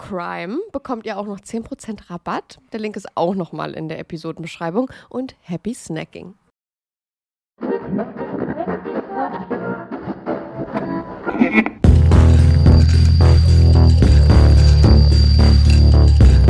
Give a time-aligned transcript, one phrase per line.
[0.00, 2.58] CRIME bekommt ihr auch noch 10% Rabatt.
[2.72, 4.90] Der Link ist auch nochmal in der Episodenbeschreibung.
[5.10, 6.34] Und happy snacking.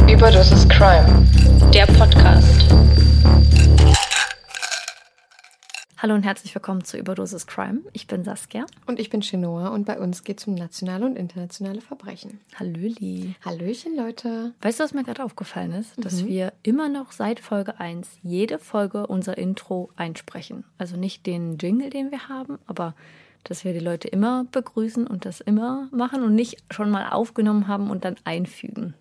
[0.09, 1.27] Überdosis Crime,
[1.75, 2.69] der Podcast.
[6.03, 7.81] Hallo und herzlich willkommen zu Überdosis Crime.
[7.93, 8.65] Ich bin Saskia.
[8.87, 12.41] Und ich bin Chinoa und bei uns geht es um nationale und internationale Verbrechen.
[12.55, 13.35] Hallöli.
[13.45, 14.55] Hallöchen, Leute.
[14.63, 16.03] Weißt du, was mir gerade aufgefallen ist?
[16.03, 20.65] Dass wir immer noch seit Folge 1 jede Folge unser Intro einsprechen.
[20.79, 22.95] Also nicht den Jingle, den wir haben, aber
[23.45, 27.69] dass wir die Leute immer begrüßen und das immer machen und nicht schon mal aufgenommen
[27.69, 28.95] haben und dann einfügen.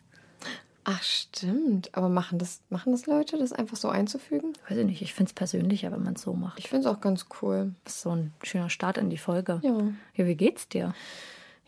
[0.92, 1.96] Ach, stimmt.
[1.96, 4.54] Aber machen das, machen das Leute, das einfach so einzufügen?
[4.68, 6.58] Weiß ich nicht, ich finde es persönlicher, wenn man es so macht.
[6.58, 7.76] Ich finde es auch ganz cool.
[7.84, 9.60] Das ist so ein schöner Start in die Folge.
[9.62, 9.78] Ja.
[10.16, 10.96] Ja, wie geht's dir?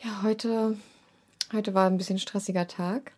[0.03, 0.75] Ja, heute,
[1.53, 3.11] heute war ein bisschen stressiger Tag.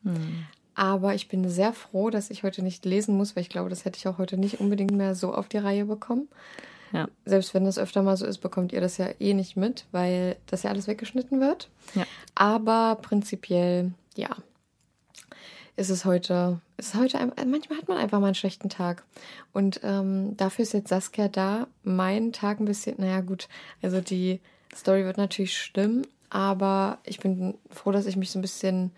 [0.75, 3.85] Aber ich bin sehr froh, dass ich heute nicht lesen muss, weil ich glaube, das
[3.85, 6.27] hätte ich auch heute nicht unbedingt mehr so auf die Reihe bekommen.
[6.91, 7.07] Ja.
[7.23, 10.35] Selbst wenn das öfter mal so ist, bekommt ihr das ja eh nicht mit, weil
[10.47, 11.69] das ja alles weggeschnitten wird.
[11.95, 12.03] Ja.
[12.35, 14.35] Aber prinzipiell, ja,
[15.75, 19.03] ist es heute, ist heute, manchmal hat man einfach mal einen schlechten Tag.
[19.53, 23.47] Und ähm, dafür ist jetzt Saskia da, meinen Tag ein bisschen, naja gut,
[23.81, 24.39] also die
[24.75, 28.91] Story wird natürlich stimmen, aber ich bin froh, dass ich mich so ein bisschen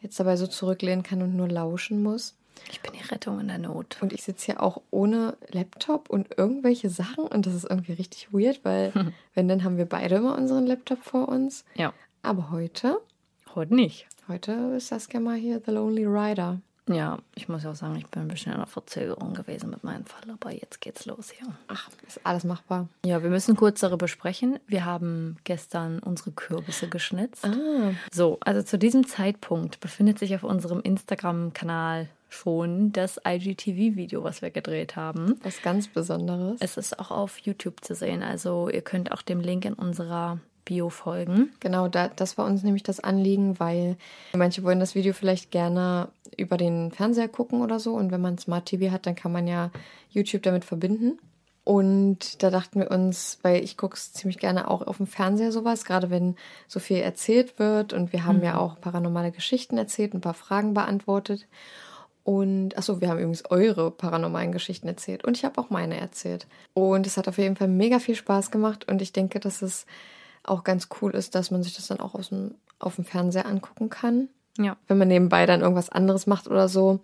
[0.00, 2.34] jetzt dabei so zurücklehnen kann und nur lauschen muss.
[2.70, 3.98] Ich bin die Rettung in der Not.
[4.00, 8.32] Und ich sitze hier auch ohne Laptop und irgendwelche Sachen und das ist irgendwie richtig
[8.32, 8.92] weird, weil
[9.34, 11.64] wenn, dann haben wir beide immer unseren Laptop vor uns.
[11.74, 11.92] Ja.
[12.22, 13.00] Aber heute,
[13.54, 14.06] Heute nicht.
[14.28, 16.60] Heute ist Saskia mal hier The Lonely Rider.
[16.90, 19.84] Ja, ich muss ja auch sagen, ich bin ein bisschen in einer Verzögerung gewesen mit
[19.84, 21.46] meinem Fall, aber jetzt geht's los hier.
[21.66, 22.88] Ach, ist alles machbar.
[23.04, 24.58] Ja, wir müssen kurz darüber sprechen.
[24.66, 27.44] Wir haben gestern unsere Kürbisse geschnitzt.
[27.44, 34.40] Ah, So, also zu diesem Zeitpunkt befindet sich auf unserem Instagram-Kanal schon das IGTV-Video, was
[34.40, 35.38] wir gedreht haben.
[35.42, 36.56] was ganz Besonderes.
[36.60, 40.38] Es ist auch auf YouTube zu sehen, also ihr könnt auch dem Link in unserer
[40.68, 41.50] Bio folgen.
[41.60, 43.96] Genau, da, das war uns nämlich das Anliegen, weil
[44.34, 47.94] manche wollen das Video vielleicht gerne über den Fernseher gucken oder so.
[47.94, 49.70] Und wenn man Smart TV hat, dann kann man ja
[50.10, 51.18] YouTube damit verbinden.
[51.64, 55.52] Und da dachten wir uns, weil ich gucke es ziemlich gerne auch auf dem Fernseher
[55.52, 56.36] sowas, gerade wenn
[56.66, 57.94] so viel erzählt wird.
[57.94, 61.46] Und wir haben ja auch paranormale Geschichten erzählt, ein paar Fragen beantwortet.
[62.24, 65.24] Und achso, wir haben übrigens eure paranormalen Geschichten erzählt.
[65.24, 66.46] Und ich habe auch meine erzählt.
[66.74, 68.86] Und es hat auf jeden Fall mega viel Spaß gemacht.
[68.86, 69.86] Und ich denke, dass es
[70.50, 73.46] auch ganz cool ist, dass man sich das dann auch aus dem, auf dem Fernseher
[73.46, 74.28] angucken kann.
[74.58, 74.76] Ja.
[74.88, 77.00] Wenn man nebenbei dann irgendwas anderes macht oder so.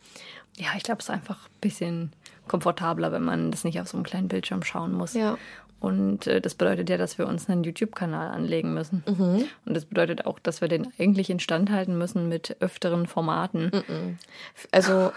[0.56, 2.12] Ja, ich glaube, es ist einfach ein bisschen
[2.48, 5.14] komfortabler, wenn man das nicht auf so einem kleinen Bildschirm schauen muss.
[5.14, 5.38] Ja.
[5.84, 9.04] Und äh, das bedeutet ja, dass wir uns einen YouTube-Kanal anlegen müssen.
[9.66, 13.70] Und das bedeutet auch, dass wir den eigentlich instand halten müssen mit öfteren Formaten.
[14.72, 15.12] Also,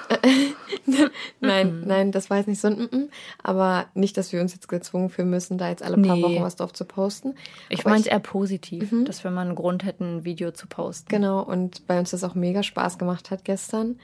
[1.40, 3.08] nein, nein, das war jetzt nicht so ein mm
[3.42, 6.24] aber nicht, dass wir uns jetzt gezwungen fühlen müssen, da jetzt alle paar Nee.
[6.24, 7.36] Wochen was drauf zu posten.
[7.70, 11.08] Ich meine es eher positiv, dass wir mal einen Grund hätten, ein Video zu posten.
[11.08, 14.00] Genau, und weil uns das auch mega Spaß gemacht hat gestern.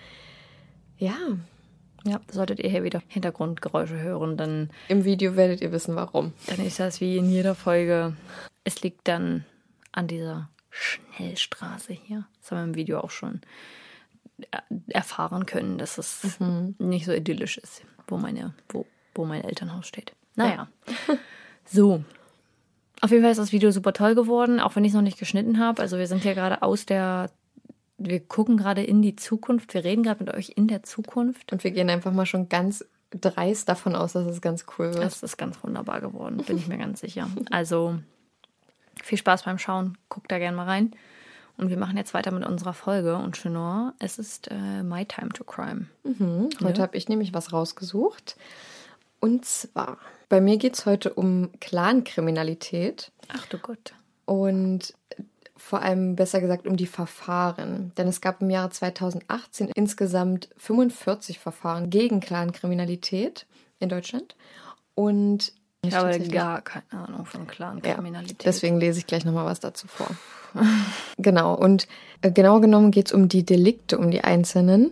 [0.97, 1.17] Ja,
[2.05, 6.33] Ja, solltet ihr hier wieder Hintergrundgeräusche hören, dann, im Video werdet ihr wissen, warum.
[6.47, 8.15] dann ist das wie in jeder Folge.
[8.65, 9.45] Es liegt dann
[9.93, 12.25] an dieser Schnellstraße hier.
[12.41, 13.41] Das haben wir im Video auch schon
[14.51, 16.37] er- erfahren können, dass es
[16.77, 18.85] nicht so idyllisch ist, wo, meine, wo,
[19.15, 20.13] wo mein Elternhaus steht.
[20.35, 20.67] Naja.
[21.65, 22.03] so.
[23.01, 25.19] Auf jeden Fall ist das Video super toll geworden, auch wenn ich es noch nicht
[25.19, 25.81] geschnitten habe.
[25.81, 27.29] Also wir sind hier gerade aus der,
[28.09, 29.73] wir gucken gerade in die Zukunft.
[29.73, 31.51] Wir reden gerade mit euch in der Zukunft.
[31.51, 35.03] Und wir gehen einfach mal schon ganz dreist davon aus, dass es ganz cool wird.
[35.03, 37.27] Das ist ganz wunderbar geworden, bin ich mir ganz sicher.
[37.51, 37.99] Also
[39.01, 40.91] viel Spaß beim Schauen, guckt da gerne mal rein.
[41.55, 43.15] Und wir machen jetzt weiter mit unserer Folge.
[43.15, 45.85] Und Chenor, es ist äh, My Time to Crime.
[46.63, 48.35] Heute habe ich nämlich was rausgesucht.
[49.19, 53.93] Und zwar, bei mir geht es heute um Clankriminalität Ach du Gott.
[54.25, 54.93] und
[55.63, 57.93] vor allem besser gesagt um die Verfahren.
[57.97, 63.45] Denn es gab im Jahre 2018 insgesamt 45 Verfahren gegen Clankriminalität
[63.79, 64.35] in Deutschland.
[64.93, 68.45] Und Ich habe gar keine Ahnung von Clan-Kriminalität.
[68.45, 70.07] Deswegen lese ich gleich nochmal was dazu vor.
[71.17, 71.87] genau, und
[72.21, 74.91] äh, genau genommen geht es um die Delikte, um die einzelnen.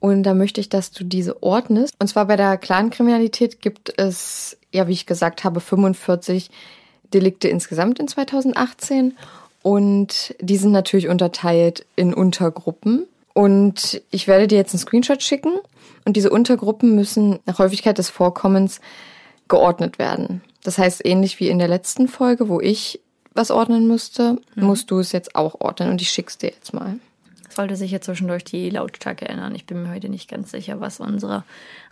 [0.00, 1.94] Und da möchte ich, dass du diese ordnest.
[2.00, 6.50] Und zwar bei der Clankriminalität gibt es, ja, wie ich gesagt habe, 45
[7.14, 9.16] Delikte insgesamt in 2018.
[9.62, 13.06] Und die sind natürlich unterteilt in Untergruppen.
[13.34, 15.52] Und ich werde dir jetzt einen Screenshot schicken.
[16.04, 18.80] Und diese Untergruppen müssen nach Häufigkeit des Vorkommens
[19.48, 20.42] geordnet werden.
[20.62, 23.00] Das heißt, ähnlich wie in der letzten Folge, wo ich
[23.34, 25.90] was ordnen musste, musst du es jetzt auch ordnen.
[25.90, 26.98] Und ich schick's dir jetzt mal.
[27.50, 29.54] sollte sich ja zwischendurch die Lautstärke ändern.
[29.54, 31.44] Ich bin mir heute nicht ganz sicher, was unsere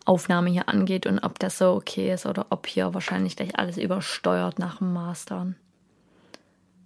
[0.05, 3.77] Aufnahme hier angeht und ob das so okay ist oder ob hier wahrscheinlich gleich alles
[3.77, 5.57] übersteuert nach dem Mastern.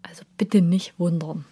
[0.02, 1.44] Also bitte nicht wundern.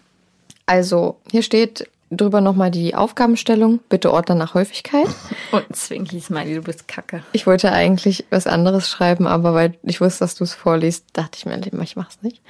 [0.65, 3.79] Also, hier steht drüber nochmal die Aufgabenstellung.
[3.89, 5.07] Bitte ordnen nach Häufigkeit.
[5.51, 7.23] Und Zwinky Smiley, du bist kacke.
[7.31, 11.37] Ich wollte eigentlich was anderes schreiben, aber weil ich wusste, dass du es vorliest, dachte
[11.37, 12.41] ich mir, ich mach's nicht.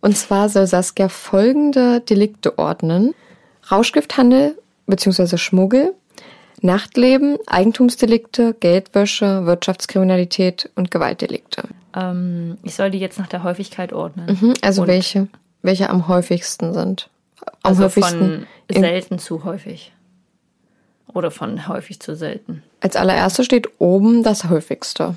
[0.00, 3.14] Und zwar soll Saskia folgende Delikte ordnen.
[3.70, 5.36] Rauschgifthandel bzw.
[5.36, 5.94] Schmuggel,
[6.60, 11.68] Nachtleben, Eigentumsdelikte, Geldwäsche, Wirtschaftskriminalität und Gewaltdelikte.
[11.94, 14.38] Ähm, ich soll die jetzt nach der Häufigkeit ordnen.
[14.40, 15.28] Mhm, Also Und- welche,
[15.62, 17.08] welche am häufigsten sind.
[17.44, 18.46] Am Also häufigsten.
[18.70, 19.92] von selten zu häufig.
[21.12, 22.62] Oder von häufig zu selten.
[22.80, 25.16] als allererste steht oben das häufigste.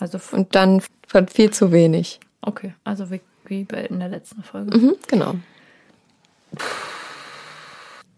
[0.00, 2.18] Also Und dann von viel zu wenig.
[2.42, 4.76] okay, also wie, wie bei in der letzten Folge.
[4.76, 5.34] Mhm, genau.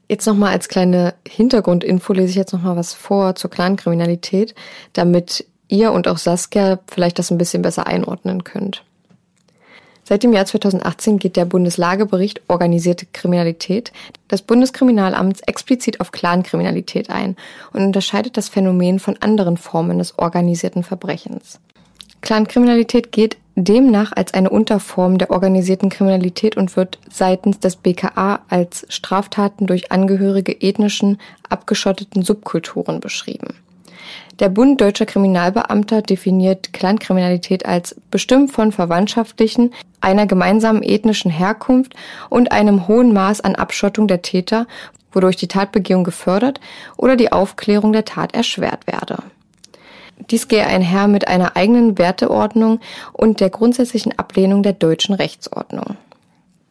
[0.09, 4.55] Jetzt nochmal als kleine Hintergrundinfo lese ich jetzt nochmal was vor zur Clankriminalität,
[4.93, 8.85] damit ihr und auch Saskia vielleicht das ein bisschen besser einordnen könnt.
[10.11, 13.93] Seit dem Jahr 2018 geht der Bundeslagebericht Organisierte Kriminalität
[14.29, 17.37] des Bundeskriminalamts explizit auf Clankriminalität ein
[17.73, 21.61] und unterscheidet das Phänomen von anderen Formen des organisierten Verbrechens.
[22.23, 28.87] Clankriminalität geht demnach als eine Unterform der organisierten Kriminalität und wird seitens des BKA als
[28.89, 33.55] Straftaten durch Angehörige ethnischen, abgeschotteten Subkulturen beschrieben.
[34.39, 41.95] Der Bund deutscher Kriminalbeamter definiert Clankriminalität als bestimmt von verwandtschaftlichen, einer gemeinsamen ethnischen Herkunft
[42.29, 44.67] und einem hohen Maß an Abschottung der Täter,
[45.13, 46.61] wodurch die Tatbegehung gefördert
[46.97, 49.19] oder die Aufklärung der Tat erschwert werde.
[50.31, 52.81] Dies gehe einher mit einer eigenen Werteordnung
[53.13, 55.97] und der grundsätzlichen Ablehnung der deutschen Rechtsordnung.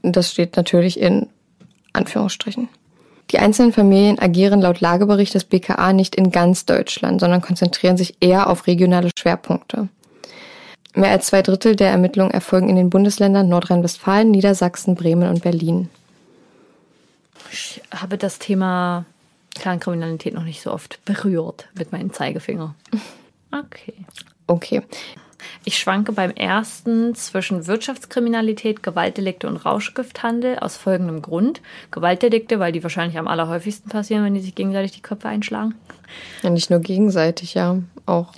[0.02, 1.28] Das steht natürlich in
[1.94, 2.70] Anführungsstrichen.
[3.32, 8.16] Die einzelnen Familien agieren laut Lagebericht des BKA nicht in ganz Deutschland, sondern konzentrieren sich
[8.20, 9.88] eher auf regionale Schwerpunkte.
[10.96, 15.90] Mehr als zwei Drittel der Ermittlungen erfolgen in den Bundesländern Nordrhein-Westfalen, Niedersachsen, Bremen und Berlin.
[17.52, 19.06] Ich habe das Thema
[19.56, 22.76] Clankriminalität noch nicht so oft berührt mit meinem Zeigefinger.
[23.52, 23.96] Okay.
[24.46, 24.84] Okay.
[25.64, 31.62] Ich schwanke beim ersten zwischen Wirtschaftskriminalität, Gewaltdelikte und Rauschgifthandel aus folgendem Grund.
[31.92, 35.76] Gewaltdelikte, weil die wahrscheinlich am allerhäufigsten passieren, wenn die sich gegenseitig die Köpfe einschlagen.
[36.44, 38.34] Ja, nicht nur gegenseitig, ja, auch.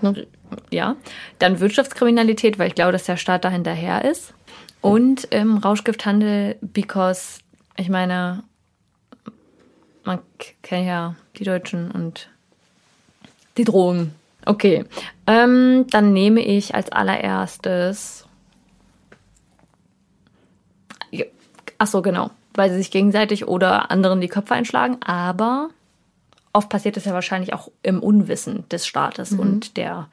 [0.00, 0.26] Ne?
[0.70, 0.96] Ja.
[1.38, 4.34] Dann Wirtschaftskriminalität, weil ich glaube, dass der Staat da hinterher ist.
[4.80, 7.40] Und ähm, Rauschgifthandel, because,
[7.76, 8.42] ich meine,
[10.04, 10.20] man
[10.62, 12.28] kennt ja die Deutschen und
[13.56, 14.14] die Drogen.
[14.46, 14.84] Okay,
[15.26, 18.26] ähm, dann nehme ich als allererstes.
[21.82, 24.98] Ach so, genau, weil sie sich gegenseitig oder anderen die Köpfe einschlagen.
[25.02, 25.70] Aber
[26.52, 30.08] oft passiert es ja wahrscheinlich auch im Unwissen des Staates und der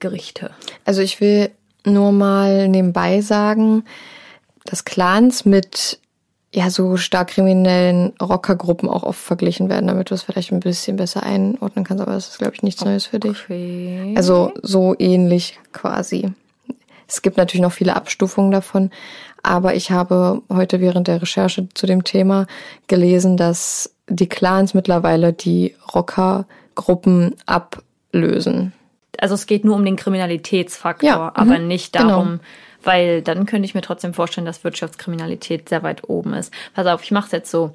[0.00, 0.50] Gerichte.
[0.84, 1.50] Also ich will
[1.86, 3.84] nur mal nebenbei sagen,
[4.66, 5.98] dass Clans mit
[6.54, 10.96] ja so stark kriminellen Rockergruppen auch oft verglichen werden, damit du es vielleicht ein bisschen
[10.96, 13.44] besser einordnen kannst, aber das ist, glaube ich, nichts Neues für dich.
[13.44, 14.14] Okay.
[14.16, 16.32] Also so ähnlich quasi.
[17.08, 18.90] Es gibt natürlich noch viele Abstufungen davon,
[19.42, 22.46] aber ich habe heute während der Recherche zu dem Thema
[22.86, 28.72] gelesen, dass die Clans mittlerweile die Rockergruppen ablösen.
[29.18, 32.38] Also es geht nur um den Kriminalitätsfaktor, Ja, aber mhm, nicht genau.
[32.84, 36.52] Weil dann könnte ich mir trotzdem vorstellen, dass Wirtschaftskriminalität sehr weit oben ist.
[36.74, 37.74] Pass auf, ich mache es jetzt so.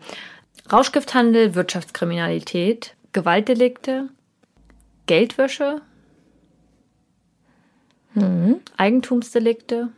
[0.71, 4.09] Rauschgifthandel, Wirtschaftskriminalität, Gewaltdelikte,
[5.05, 5.81] Geldwäsche,
[8.17, 8.61] Mhm.
[8.77, 9.89] Eigentumsdelikte.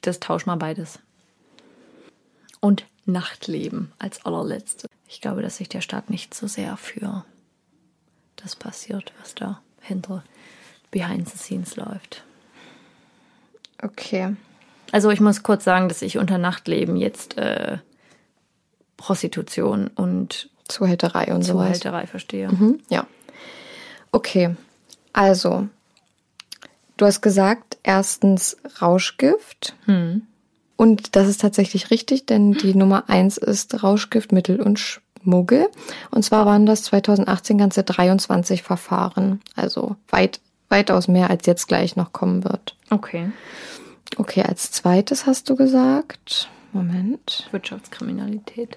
[0.00, 0.98] Das tausch mal beides.
[2.60, 4.86] Und Nachtleben als allerletzte.
[5.08, 7.24] Ich glaube, dass sich der Staat nicht so sehr für
[8.36, 10.24] das passiert, was da hinter
[10.90, 12.24] behind the scenes läuft.
[13.82, 14.34] Okay.
[14.92, 17.78] Also ich muss kurz sagen, dass ich unter Nachtleben jetzt äh,
[18.96, 21.66] Prostitution und Zuhälterei und sowas.
[21.66, 22.48] Zuhälterei verstehe.
[22.48, 23.06] Mhm, ja.
[24.12, 24.54] Okay.
[25.12, 25.68] Also,
[26.96, 29.74] du hast gesagt, erstens Rauschgift.
[30.76, 35.68] Und das ist tatsächlich richtig, denn die Nummer eins ist Rauschgift, Mittel und Schmuggel.
[36.10, 39.40] Und zwar waren das 2018 ganze 23 Verfahren.
[39.54, 40.40] Also weit,
[40.72, 42.74] weitaus mehr, als jetzt gleich noch kommen wird.
[42.90, 43.30] Okay.
[44.16, 46.48] Okay, als zweites hast du gesagt.
[46.72, 47.46] Moment.
[47.52, 48.76] Wirtschaftskriminalität.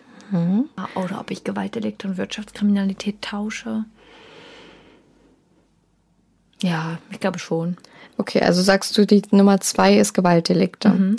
[0.75, 3.85] Ah, Oder ob ich Gewaltdelikte und Wirtschaftskriminalität tausche.
[6.61, 7.77] Ja, ich glaube schon.
[8.17, 11.15] Okay, also sagst du, die Nummer zwei ist Gewaltdelikte.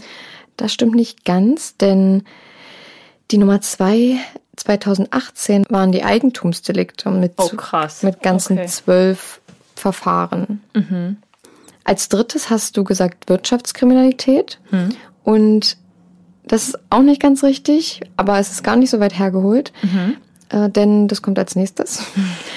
[0.57, 2.25] Das stimmt nicht ganz, denn
[3.31, 4.17] die Nummer zwei
[4.57, 8.03] 2018 waren die Eigentumsdelikte mit, Oh, krass.
[8.03, 9.41] mit ganzen zwölf
[9.77, 10.63] Verfahren.
[11.85, 14.59] Als drittes hast du gesagt Wirtschaftskriminalität
[15.23, 15.77] und
[16.47, 19.73] das ist auch nicht ganz richtig, aber es ist gar nicht so weit hergeholt,
[20.51, 22.03] äh, denn das kommt als nächstes.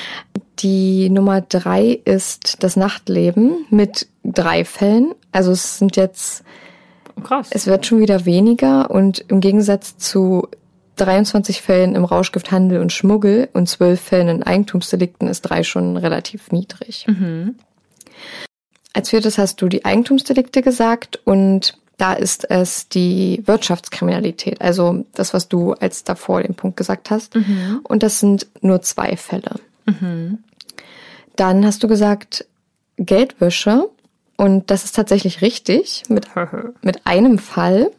[0.60, 5.14] Die Nummer drei ist das Nachtleben mit drei Fällen.
[5.32, 6.44] Also es sind jetzt,
[7.24, 7.48] krass.
[7.52, 10.48] es wird schon wieder weniger und im Gegensatz zu
[11.02, 16.52] 23 Fällen im Rauschgifthandel und Schmuggel und 12 Fällen in Eigentumsdelikten ist drei schon relativ
[16.52, 17.06] niedrig.
[18.94, 25.34] Als viertes hast du die Eigentumsdelikte gesagt und da ist es die Wirtschaftskriminalität, also das,
[25.34, 27.36] was du als davor den Punkt gesagt hast.
[27.84, 29.56] Und das sind nur zwei Fälle.
[31.36, 32.46] Dann hast du gesagt
[32.98, 33.90] Geldwäsche
[34.38, 36.28] und das ist tatsächlich richtig mit,
[36.82, 37.92] mit einem Fall.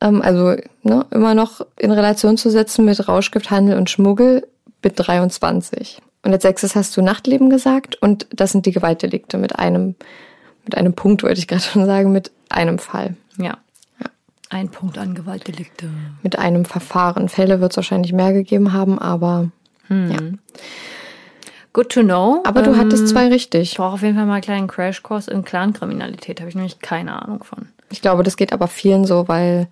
[0.00, 4.46] Ähm, also ne, immer noch in Relation zu setzen mit Rauschgifthandel und Schmuggel
[4.82, 6.00] mit 23.
[6.22, 9.94] Und als sechstes hast du Nachtleben gesagt und das sind die Gewaltdelikte mit einem,
[10.64, 13.16] mit einem Punkt, wollte ich gerade schon sagen, mit einem Fall.
[13.38, 13.56] ja.
[14.50, 15.90] Ein Punkt an Gewaltdelikte.
[16.22, 17.28] Mit einem Verfahren.
[17.28, 19.50] Fälle wird es wahrscheinlich mehr gegeben haben, aber
[19.90, 20.16] ja.
[21.74, 22.42] Good to know.
[22.46, 23.72] Aber du Ähm, hattest zwei richtig.
[23.72, 26.40] Ich brauche auf jeden Fall mal einen kleinen Crashkurs in Clankriminalität.
[26.40, 27.68] Habe ich nämlich keine Ahnung von.
[27.90, 29.68] Ich glaube, das geht aber vielen so, weil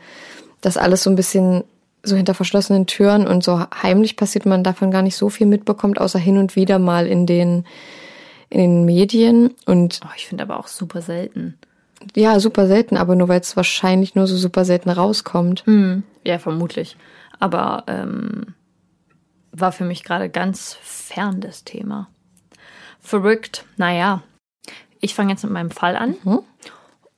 [0.61, 1.65] das alles so ein bisschen
[2.03, 6.01] so hinter verschlossenen Türen und so heimlich passiert, man davon gar nicht so viel mitbekommt,
[6.01, 7.65] außer hin und wieder mal in den,
[8.49, 9.55] in den Medien.
[9.67, 11.59] Und Oh, ich finde aber auch super selten.
[12.15, 15.65] ja, super selten, aber nur weil es wahrscheinlich nur so super selten rauskommt.
[16.25, 16.97] Ja, vermutlich.
[17.41, 18.55] Aber ähm,
[19.53, 22.09] war für mich gerade ganz fern das Thema.
[23.01, 23.65] Verrückt.
[23.77, 24.23] Naja,
[25.01, 26.15] ich fange jetzt mit meinem Fall an.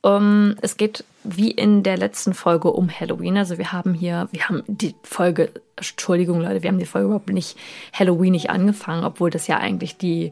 [0.03, 3.37] Ähm, es geht wie in der letzten Folge um Halloween.
[3.37, 7.29] Also wir haben hier, wir haben die Folge, Entschuldigung Leute, wir haben die Folge überhaupt
[7.29, 7.57] nicht
[7.93, 10.31] Halloweenig angefangen, obwohl das ja eigentlich die,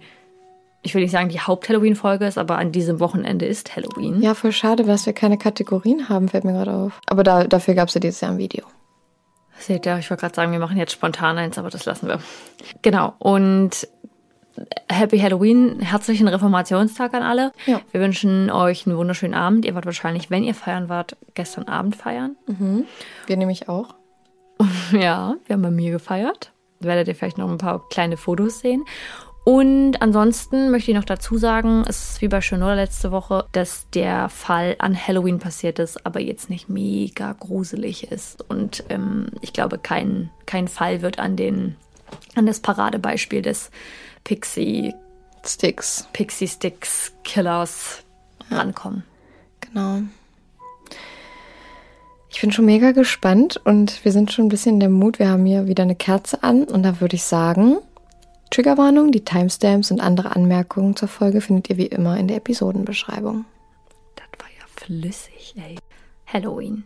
[0.84, 4.22] ich will nicht sagen die Haupt-Halloween-Folge ist, aber an diesem Wochenende ist Halloween.
[4.22, 7.00] Ja, voll schade, dass wir keine Kategorien haben, fällt mir gerade auf.
[7.06, 8.66] Aber da, dafür gab es ja dieses Jahr ein Video.
[9.60, 12.20] Seht ihr, ich wollte gerade sagen, wir machen jetzt spontan eins, aber das lassen wir.
[12.84, 13.16] Genau.
[13.18, 13.88] Und
[14.90, 17.52] Happy Halloween, herzlichen Reformationstag an alle.
[17.66, 17.82] Ja.
[17.92, 19.66] Wir wünschen euch einen wunderschönen Abend.
[19.66, 22.36] Ihr wart wahrscheinlich, wenn ihr feiern wart, gestern Abend feiern.
[23.28, 23.96] Wir nämlich auch.
[24.92, 26.52] Ja, wir haben bei mir gefeiert.
[26.80, 28.86] Werdet ihr vielleicht noch ein paar kleine Fotos sehen.
[29.44, 33.90] Und ansonsten möchte ich noch dazu sagen, es ist wie bei Shinola letzte Woche, dass
[33.92, 38.44] der Fall an Halloween passiert ist, aber jetzt nicht mega gruselig ist.
[38.50, 41.78] Und ähm, ich glaube, kein, kein Fall wird an, den,
[42.36, 43.72] an das Paradebeispiel des
[44.28, 44.94] Pixie,
[45.46, 46.06] Sticks.
[46.12, 48.04] Pixie Sticks Killers
[48.52, 49.04] rankommen.
[49.62, 50.02] Genau.
[52.30, 55.18] Ich bin schon mega gespannt und wir sind schon ein bisschen in der Mut.
[55.18, 57.78] Wir haben hier wieder eine Kerze an und da würde ich sagen,
[58.52, 63.46] Triggerwarnung, die Timestamps und andere Anmerkungen zur Folge findet ihr wie immer in der Episodenbeschreibung.
[64.16, 65.78] Das war ja flüssig, ey.
[66.26, 66.84] Halloween.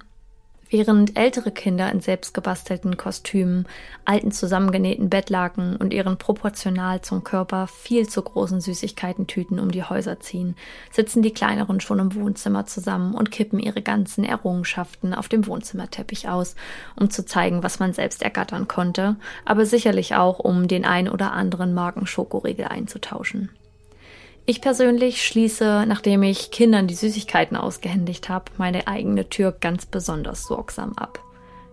[0.73, 3.67] Während ältere Kinder in selbstgebastelten Kostümen,
[4.05, 10.21] alten zusammengenähten Bettlaken und ihren proportional zum Körper viel zu großen Süßigkeitentüten um die Häuser
[10.21, 10.55] ziehen,
[10.89, 16.29] sitzen die kleineren schon im Wohnzimmer zusammen und kippen ihre ganzen Errungenschaften auf dem Wohnzimmerteppich
[16.29, 16.55] aus,
[16.97, 21.33] um zu zeigen, was man selbst ergattern konnte, aber sicherlich auch, um den ein oder
[21.33, 23.49] anderen Marken Schokoriegel einzutauschen.
[24.45, 30.47] Ich persönlich schließe, nachdem ich Kindern die Süßigkeiten ausgehändigt habe, meine eigene Tür ganz besonders
[30.47, 31.19] sorgsam ab.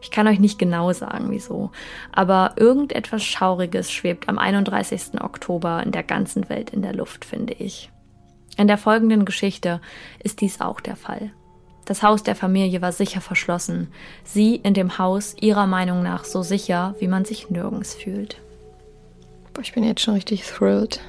[0.01, 1.73] Ich kann euch nicht genau sagen, wieso,
[2.13, 5.21] aber irgendetwas Schauriges schwebt am 31.
[5.21, 7.91] Oktober in der ganzen Welt in der Luft, finde ich.
[8.57, 9.81] In der folgenden Geschichte
[10.23, 11.33] ist dies auch der Fall.
[11.85, 13.89] Das Haus der Familie war sicher verschlossen,
[14.23, 18.41] sie in dem Haus ihrer Meinung nach so sicher, wie man sich nirgends fühlt.
[19.61, 21.01] Ich bin jetzt schon richtig thrilled.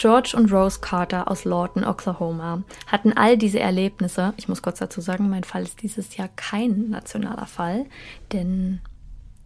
[0.00, 4.32] George und Rose Carter aus Lawton, Oklahoma, hatten all diese Erlebnisse.
[4.38, 7.84] Ich muss kurz dazu sagen, mein Fall ist dieses Jahr kein nationaler Fall,
[8.32, 8.80] denn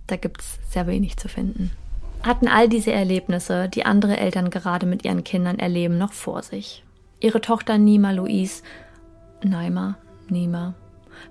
[0.06, 1.72] da gibt es sehr wenig zu finden.
[2.22, 6.84] Hatten all diese Erlebnisse, die andere Eltern gerade mit ihren Kindern erleben, noch vor sich.
[7.18, 8.62] Ihre Tochter Nima Louise,
[9.42, 10.74] Naima, Nima,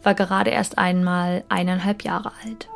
[0.04, 2.68] war gerade erst einmal eineinhalb Jahre alt.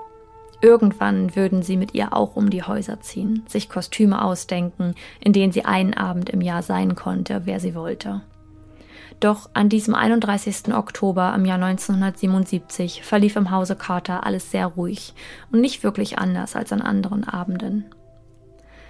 [0.62, 5.52] Irgendwann würden sie mit ihr auch um die Häuser ziehen, sich Kostüme ausdenken, in denen
[5.52, 8.22] sie einen Abend im Jahr sein konnte, wer sie wollte.
[9.20, 10.74] Doch an diesem 31.
[10.74, 15.14] Oktober im Jahr 1977 verlief im Hause Carter alles sehr ruhig
[15.52, 17.86] und nicht wirklich anders als an anderen Abenden.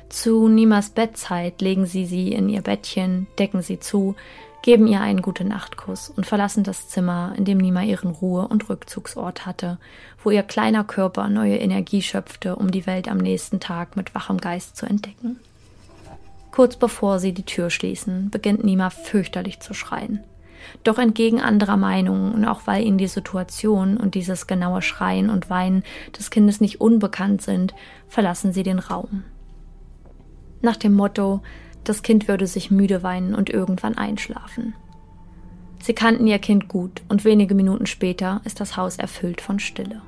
[0.10, 4.16] Zu Nimas Bettzeit legen sie sie in ihr Bettchen, decken sie zu,
[4.68, 8.68] geben ihr einen gute Nachtkuss und verlassen das Zimmer, in dem Nima ihren Ruhe- und
[8.68, 9.78] Rückzugsort hatte,
[10.22, 14.40] wo ihr kleiner Körper neue Energie schöpfte, um die Welt am nächsten Tag mit wachem
[14.40, 15.40] Geist zu entdecken.
[16.52, 20.26] Kurz bevor sie die Tür schließen, beginnt Nima fürchterlich zu schreien.
[20.84, 25.50] Doch entgegen anderer Meinungen und auch weil ihnen die Situation und dieses genaue Schreien und
[25.50, 25.84] Weinen
[26.18, 27.74] des Kindes nicht unbekannt sind,
[28.10, 29.24] verlassen sie den Raum.
[30.62, 31.42] Nach dem Motto,
[31.88, 34.73] das Kind würde sich müde weinen und irgendwann einschlafen.
[35.82, 40.02] Sie kannten ihr Kind gut und wenige Minuten später ist das Haus erfüllt von Stille.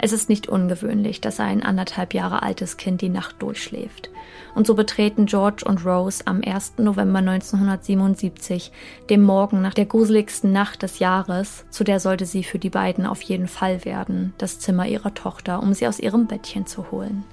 [0.00, 4.10] Es ist nicht ungewöhnlich, dass ein anderthalb Jahre altes Kind die Nacht durchschläft.
[4.54, 6.74] Und so betreten George und Rose am 1.
[6.78, 8.70] November 1977,
[9.10, 13.06] dem Morgen nach der gruseligsten Nacht des Jahres, zu der sollte sie für die beiden
[13.06, 17.24] auf jeden Fall werden, das Zimmer ihrer Tochter, um sie aus ihrem Bettchen zu holen.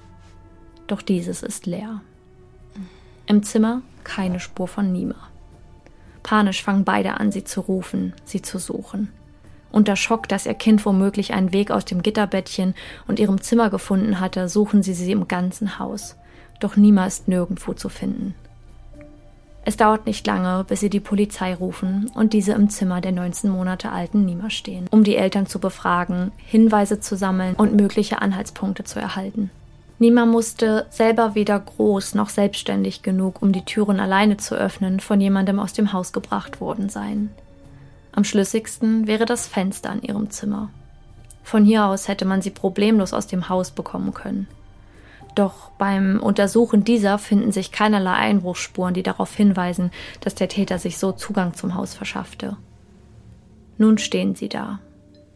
[0.88, 2.02] Doch dieses ist leer.
[3.28, 5.16] Im Zimmer keine Spur von Nima.
[6.22, 9.12] Panisch fangen beide an, sie zu rufen, sie zu suchen.
[9.72, 12.76] Unter Schock, dass ihr Kind womöglich einen Weg aus dem Gitterbettchen
[13.08, 16.16] und ihrem Zimmer gefunden hatte, suchen sie sie im ganzen Haus.
[16.60, 18.36] Doch Nima ist nirgendwo zu finden.
[19.66, 23.50] Es dauert nicht lange, bis sie die Polizei rufen und diese im Zimmer der 19
[23.50, 28.84] Monate alten Nima stehen, um die Eltern zu befragen, Hinweise zu sammeln und mögliche Anhaltspunkte
[28.84, 29.50] zu erhalten.
[29.98, 35.22] Nima musste selber weder groß noch selbstständig genug, um die Türen alleine zu öffnen, von
[35.22, 37.30] jemandem aus dem Haus gebracht worden sein.
[38.12, 40.70] Am schlüssigsten wäre das Fenster an ihrem Zimmer.
[41.44, 44.48] Von hier aus hätte man sie problemlos aus dem Haus bekommen können.
[45.36, 50.98] Doch beim Untersuchen dieser finden sich keinerlei Einbruchsspuren, die darauf hinweisen, dass der Täter sich
[50.98, 52.58] so Zugang zum Haus verschaffte.
[53.78, 54.80] Nun stehen sie da,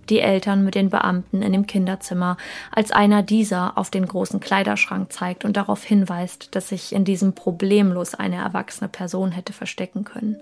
[0.09, 2.37] die Eltern mit den Beamten in dem Kinderzimmer,
[2.71, 7.33] als einer dieser auf den großen Kleiderschrank zeigt und darauf hinweist, dass sich in diesem
[7.33, 10.37] problemlos eine erwachsene Person hätte verstecken können.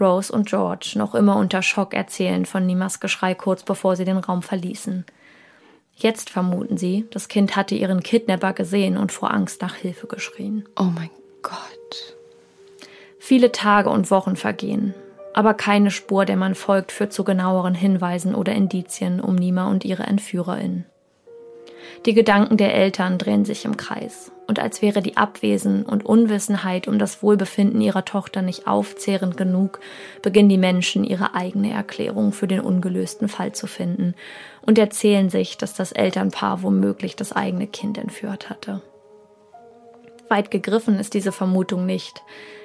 [0.00, 4.18] Rose und George, noch immer unter Schock, erzählen von Nimas Geschrei kurz bevor sie den
[4.18, 5.04] Raum verließen.
[5.94, 10.66] Jetzt vermuten sie, das Kind hatte ihren Kidnapper gesehen und vor Angst nach Hilfe geschrien.
[10.78, 11.10] Oh mein
[11.42, 12.16] Gott.
[13.20, 14.94] Viele Tage und Wochen vergehen
[15.34, 19.84] aber keine Spur, der man folgt, führt zu genaueren Hinweisen oder Indizien um Nima und
[19.84, 20.84] ihre Entführerin.
[22.06, 26.88] Die Gedanken der Eltern drehen sich im Kreis, und als wäre die Abwesen und Unwissenheit
[26.88, 29.80] um das Wohlbefinden ihrer Tochter nicht aufzehrend genug,
[30.20, 34.14] beginnen die Menschen ihre eigene Erklärung für den ungelösten Fall zu finden
[34.66, 38.82] und erzählen sich, dass das Elternpaar womöglich das eigene Kind entführt hatte.
[40.28, 42.22] Weit gegriffen ist diese Vermutung nicht,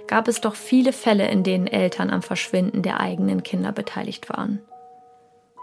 [0.07, 4.61] gab es doch viele Fälle, in denen Eltern am Verschwinden der eigenen Kinder beteiligt waren.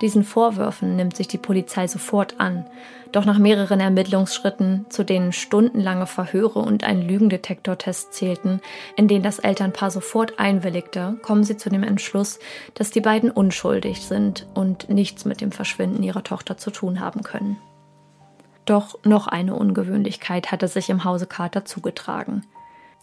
[0.00, 2.66] Diesen Vorwürfen nimmt sich die Polizei sofort an,
[3.12, 8.60] doch nach mehreren Ermittlungsschritten, zu denen stundenlange Verhöre und ein Lügendetektortest zählten,
[8.96, 12.40] in denen das Elternpaar sofort einwilligte, kommen sie zu dem Entschluss,
[12.74, 17.22] dass die beiden unschuldig sind und nichts mit dem Verschwinden ihrer Tochter zu tun haben
[17.22, 17.56] können.
[18.64, 22.44] Doch noch eine Ungewöhnlichkeit hatte sich im Hause Carter zugetragen.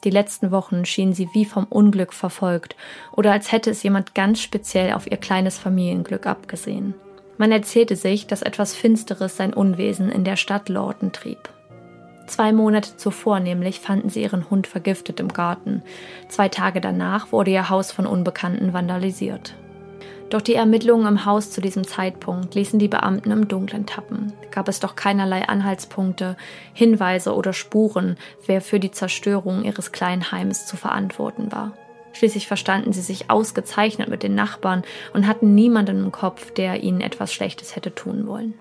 [0.04, 2.76] Die letzten Wochen schienen sie wie vom Unglück verfolgt
[3.12, 6.96] oder als hätte es jemand ganz speziell auf ihr kleines Familienglück abgesehen.
[7.38, 11.50] Man erzählte sich, dass etwas Finsteres sein Unwesen in der Stadt Lawton trieb.
[12.28, 15.84] Zwei Monate zuvor nämlich fanden sie ihren Hund vergiftet im Garten.
[16.30, 19.56] Zwei Tage danach wurde ihr Haus von Unbekannten vandalisiert.
[20.32, 24.32] Doch die Ermittlungen im Haus zu diesem Zeitpunkt ließen die Beamten im Dunkeln tappen.
[24.50, 26.38] Gab es doch keinerlei Anhaltspunkte,
[26.74, 28.16] Hinweise oder Spuren,
[28.46, 31.74] wer für die Zerstörung ihres kleinen Heims zu verantworten war.
[32.14, 37.02] Schließlich verstanden sie sich ausgezeichnet mit den Nachbarn und hatten niemanden im Kopf, der ihnen
[37.02, 38.54] etwas Schlechtes hätte tun wollen.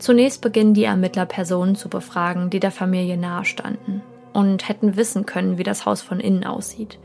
[0.00, 5.58] Zunächst beginnen die Ermittler Personen zu befragen, die der Familie nahestanden und hätten wissen können,
[5.58, 6.98] wie das Haus von innen aussieht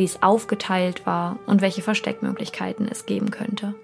[0.00, 3.74] wie es aufgeteilt war und welche Versteckmöglichkeiten es geben könnte.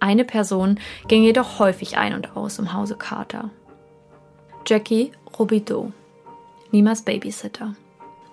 [0.00, 3.50] Eine Person ging jedoch häufig ein und aus im Hause Carter.
[4.66, 5.92] Jackie Robideau,
[6.70, 7.74] Nimas Babysitter.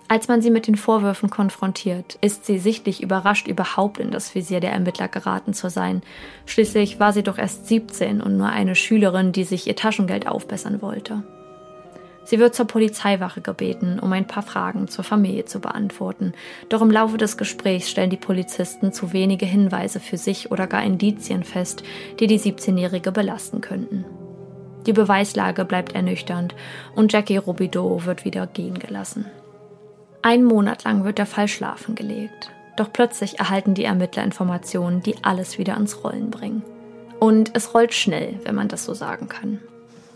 [0.08, 4.62] Als man sie mit den Vorwürfen konfrontiert, ist sie sichtlich überrascht, überhaupt in das Visier
[4.62, 6.02] der Ermittler geraten zu sein.
[6.46, 10.82] Schließlich war sie doch erst 17 und nur eine Schülerin, die sich ihr Taschengeld aufbessern
[10.82, 11.24] wollte.
[12.30, 16.34] Sie wird zur Polizeiwache gebeten, um ein paar Fragen zur Familie zu beantworten.
[16.70, 20.84] Doch im Laufe des Gesprächs stellen die Polizisten zu wenige Hinweise für sich oder gar
[20.84, 21.82] Indizien fest,
[22.20, 24.06] die die 17-Jährige belasten könnten.
[24.86, 26.54] Die Beweislage bleibt ernüchternd
[26.94, 29.26] und Jackie Robideau wird wieder gehen gelassen.
[30.22, 32.52] Ein Monat lang wird der Fall schlafen gelegt.
[32.78, 36.62] Doch plötzlich erhalten die Ermittler Informationen, die alles wieder ans Rollen bringen.
[37.20, 39.58] Und es rollt schnell, wenn man das so sagen kann.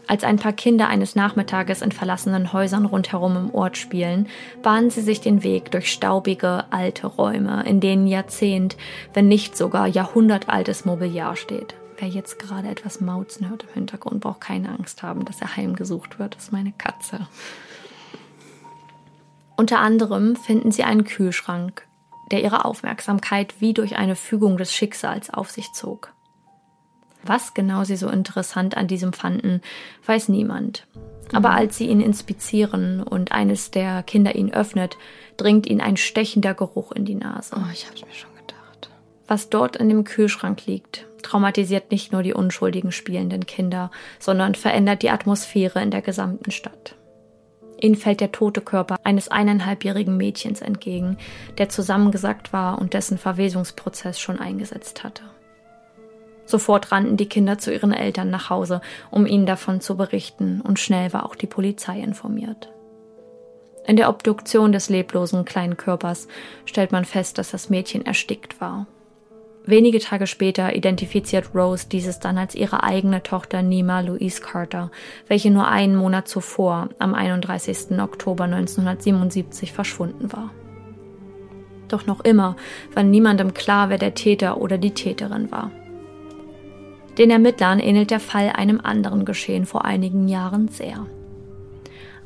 [0.07, 4.27] Als ein paar Kinder eines Nachmittages in verlassenen Häusern rundherum im Ort spielen,
[4.61, 8.75] bahnen sie sich den Weg durch staubige, alte Räume, in denen Jahrzehnt,
[9.13, 11.75] wenn nicht sogar jahrhundertaltes Mobiliar steht.
[11.97, 16.19] Wer jetzt gerade etwas Mauzen hört im Hintergrund, braucht keine Angst haben, dass er heimgesucht
[16.19, 16.35] wird.
[16.35, 17.27] Das ist meine Katze.
[19.55, 21.87] Unter anderem finden sie einen Kühlschrank,
[22.31, 26.12] der ihre Aufmerksamkeit wie durch eine Fügung des Schicksals auf sich zog.
[27.25, 29.61] Was genau sie so interessant an diesem fanden,
[30.05, 30.85] weiß niemand.
[31.31, 31.55] Aber mhm.
[31.55, 34.97] als sie ihn inspizieren und eines der Kinder ihn öffnet,
[35.37, 37.55] dringt ihnen ein stechender Geruch in die Nase.
[37.57, 38.89] Oh, ich hab's mir schon gedacht.
[39.27, 45.01] Was dort in dem Kühlschrank liegt, traumatisiert nicht nur die unschuldigen spielenden Kinder, sondern verändert
[45.01, 46.95] die Atmosphäre in der gesamten Stadt.
[47.81, 51.17] Ihnen fällt der tote Körper eines eineinhalbjährigen Mädchens entgegen,
[51.57, 55.23] der zusammengesackt war und dessen Verwesungsprozess schon eingesetzt hatte.
[56.53, 60.77] Sofort rannten die Kinder zu ihren Eltern nach Hause, um ihnen davon zu berichten, und
[60.77, 62.71] schnell war auch die Polizei informiert.
[63.87, 66.27] In der Obduktion des leblosen kleinen Körpers
[66.65, 68.85] stellt man fest, dass das Mädchen erstickt war.
[69.65, 74.91] Wenige Tage später identifiziert Rose dieses dann als ihre eigene Tochter Nima Louise Carter,
[75.27, 77.99] welche nur einen Monat zuvor, am 31.
[77.99, 80.51] Oktober 1977, verschwunden war.
[81.87, 82.57] Doch noch immer
[82.93, 85.71] war niemandem klar, wer der Täter oder die Täterin war.
[87.17, 91.05] Den Ermittlern ähnelt der Fall einem anderen Geschehen vor einigen Jahren sehr.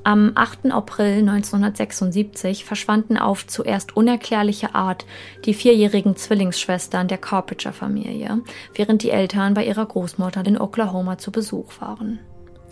[0.03, 0.71] Am 8.
[0.71, 5.05] April 1976 verschwanden auf zuerst unerklärliche Art
[5.43, 8.41] die vierjährigen Zwillingsschwestern der Carpenter-Familie,
[8.73, 12.19] während die Eltern bei ihrer Großmutter in Oklahoma zu Besuch waren.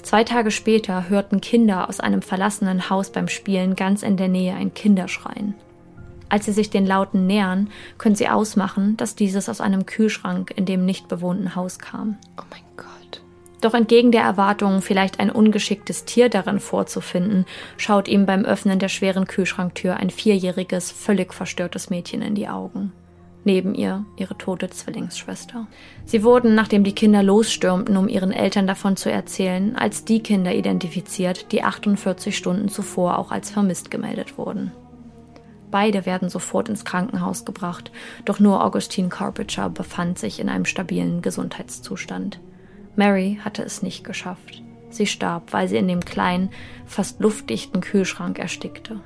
[0.02, 4.54] Zwei Tage später hörten Kinder aus einem verlassenen Haus beim Spielen ganz in der Nähe
[4.54, 5.56] ein Kinderschreien.
[6.30, 10.66] Als sie sich den Lauten nähern, können sie ausmachen, dass dieses aus einem Kühlschrank in
[10.66, 12.18] dem nicht bewohnten Haus kam.
[12.40, 13.22] Oh mein Gott.
[13.62, 17.46] Doch entgegen der Erwartung, vielleicht ein ungeschicktes Tier darin vorzufinden,
[17.78, 22.92] schaut ihm beim Öffnen der schweren Kühlschranktür ein vierjähriges, völlig verstörtes Mädchen in die Augen.
[23.44, 25.68] Neben ihr ihre tote Zwillingsschwester.
[26.04, 30.54] Sie wurden, nachdem die Kinder losstürmten, um ihren Eltern davon zu erzählen, als die Kinder
[30.54, 34.72] identifiziert, die 48 Stunden zuvor auch als vermisst gemeldet wurden.
[35.72, 37.92] Beide werden sofort ins Krankenhaus gebracht,
[38.24, 42.40] doch nur Augustine Carpenter befand sich in einem stabilen Gesundheitszustand.
[42.96, 44.64] Mary hatte es nicht geschafft.
[44.90, 46.50] Sie starb, weil sie in dem kleinen,
[46.86, 49.02] fast luftdichten Kühlschrank erstickte.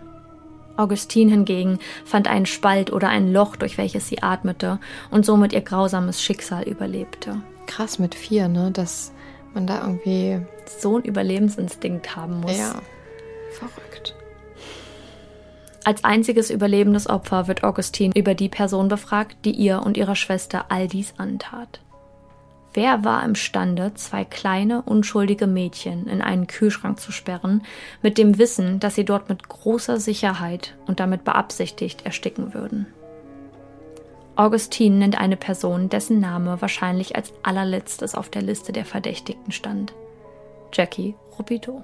[0.78, 4.80] Augustine hingegen fand einen Spalt oder ein Loch, durch welches sie atmete
[5.12, 7.42] und somit ihr grausames Schicksal überlebte.
[7.68, 8.72] Krass mit vier, ne?
[8.72, 9.12] Dass
[9.54, 10.40] man da irgendwie.
[10.80, 12.58] So einen Überlebensinstinkt haben muss.
[12.58, 12.76] Ja.
[13.52, 13.89] Verrückt.
[15.90, 20.66] Als einziges überlebendes Opfer wird Augustine über die Person befragt, die ihr und ihrer Schwester
[20.70, 21.82] all dies antat.
[22.76, 27.64] Wer war imstande, zwei kleine, unschuldige Mädchen in einen Kühlschrank zu sperren,
[28.04, 32.86] mit dem Wissen, dass sie dort mit großer Sicherheit und damit beabsichtigt ersticken würden?
[34.36, 39.96] Augustine nennt eine Person, dessen Name wahrscheinlich als allerletztes auf der Liste der Verdächtigten stand.
[40.72, 41.82] Jackie Rubido.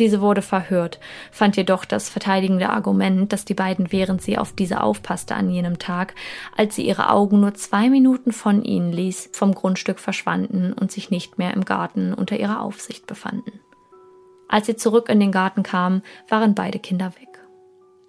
[0.00, 0.98] Diese wurde verhört,
[1.30, 5.78] fand jedoch das verteidigende Argument, dass die beiden, während sie auf diese aufpasste an jenem
[5.78, 6.14] Tag,
[6.56, 11.10] als sie ihre Augen nur zwei Minuten von ihnen ließ, vom Grundstück verschwanden und sich
[11.10, 13.60] nicht mehr im Garten unter ihrer Aufsicht befanden.
[14.48, 17.39] Als sie zurück in den Garten kamen, waren beide Kinder weg.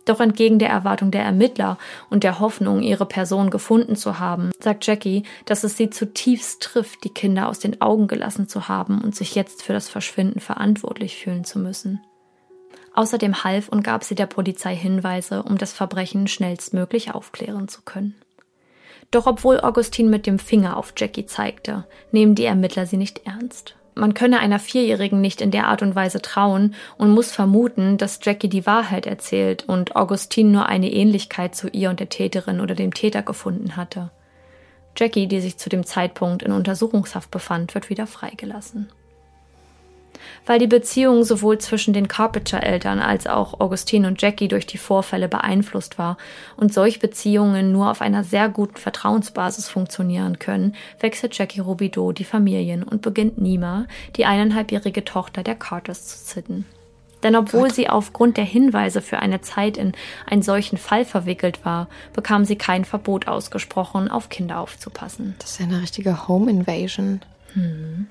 [0.06, 1.78] Doch entgegen der Erwartung der Ermittler
[2.10, 7.04] und der Hoffnung, ihre Person gefunden zu haben, sagt Jackie, dass es sie zutiefst trifft,
[7.04, 11.18] die Kinder aus den Augen gelassen zu haben und sich jetzt für das Verschwinden verantwortlich
[11.18, 12.02] fühlen zu müssen.
[12.94, 18.16] Außerdem half und gab sie der Polizei Hinweise, um das Verbrechen schnellstmöglich aufklären zu können.
[19.12, 23.76] Doch obwohl Augustin mit dem Finger auf Jackie zeigte, nehmen die Ermittler sie nicht ernst.
[23.94, 28.20] Man könne einer Vierjährigen nicht in der Art und Weise trauen und muss vermuten, dass
[28.22, 32.76] Jackie die Wahrheit erzählt und Augustine nur eine Ähnlichkeit zu ihr und der Täterin oder
[32.76, 34.12] dem Täter gefunden hatte.
[34.98, 38.90] Jackie, die sich zu dem Zeitpunkt in Untersuchungshaft befand, wird wieder freigelassen
[40.46, 45.28] weil die Beziehung sowohl zwischen den Carpenter-Eltern als auch Augustine und Jackie durch die Vorfälle
[45.28, 46.18] beeinflusst war
[46.58, 52.24] und solch Beziehungen nur auf einer sehr guten Vertrauensbasis funktionieren können, wechselt Jackie Robideau die
[52.24, 56.66] Familien und beginnt Nima, die eineinhalbjährige Tochter der Carters, zu zitten.
[57.24, 57.76] Denn obwohl Gott.
[57.76, 59.94] sie aufgrund der Hinweise für eine Zeit in
[60.26, 65.36] einen solchen Fall verwickelt war, bekam sie kein Verbot ausgesprochen, auf Kinder aufzupassen.
[65.40, 67.22] Das ist ja eine richtige Home Invasion.
[67.54, 68.08] Hm.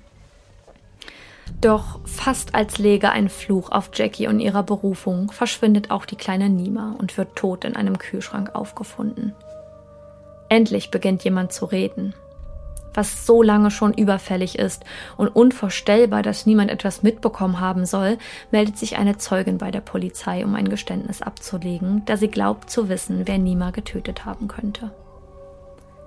[1.61, 6.49] Doch fast als läge ein Fluch auf Jackie und ihrer Berufung, verschwindet auch die kleine
[6.49, 9.35] Nima und wird tot in einem Kühlschrank aufgefunden.
[10.49, 12.15] Endlich beginnt jemand zu reden.
[12.93, 14.85] Was so lange schon überfällig ist
[15.17, 18.19] und unvorstellbar, dass niemand etwas mitbekommen haben soll,
[18.51, 22.89] meldet sich eine Zeugin bei der Polizei, um ein Geständnis abzulegen, da sie glaubt zu
[22.89, 24.91] wissen, wer Nima getötet haben könnte.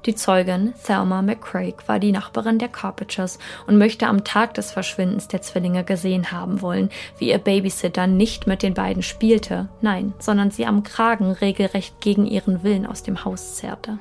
[0.06, 5.30] Die Zeugin, Thelma McCraig, war die Nachbarin der Carpenters und möchte am Tag des Verschwindens
[5.30, 6.90] der Zwillinge gesehen haben wollen,
[7.20, 12.26] wie ihr Babysitter nicht mit den beiden spielte, nein, sondern sie am Kragen regelrecht gegen
[12.26, 13.98] ihren Willen aus dem Haus zerrte.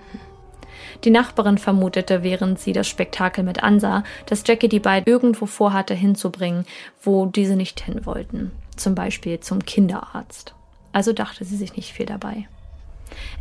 [1.04, 5.94] Die Nachbarin vermutete, während sie das Spektakel mit ansah, dass Jackie die beiden irgendwo vorhatte
[5.94, 6.66] hinzubringen,
[7.00, 10.54] wo diese nicht hin wollten, zum Beispiel zum Kinderarzt.
[10.92, 12.48] Also dachte sie sich nicht viel dabei.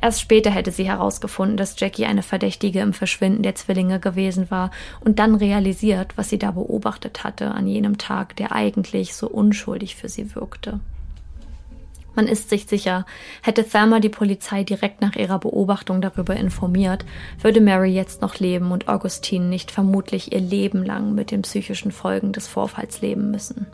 [0.02, 4.72] Erst später hätte sie herausgefunden, dass Jackie eine Verdächtige im Verschwinden der Zwillinge gewesen war
[5.02, 9.96] und dann realisiert, was sie da beobachtet hatte an jenem Tag, der eigentlich so unschuldig
[9.96, 10.80] für sie wirkte.
[12.14, 13.06] Man ist sich sicher,
[13.42, 17.06] hätte Thelma die Polizei direkt nach ihrer Beobachtung darüber informiert,
[17.40, 21.92] würde Mary jetzt noch leben und Augustine nicht vermutlich ihr Leben lang mit den psychischen
[21.92, 23.68] Folgen des Vorfalls leben müssen.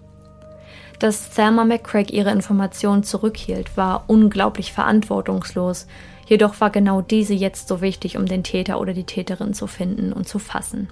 [1.00, 5.86] Dass Thelma McCraig ihre Informationen zurückhielt, war unglaublich verantwortungslos.
[6.26, 10.12] Jedoch war genau diese jetzt so wichtig, um den Täter oder die Täterin zu finden
[10.12, 10.90] und zu fassen.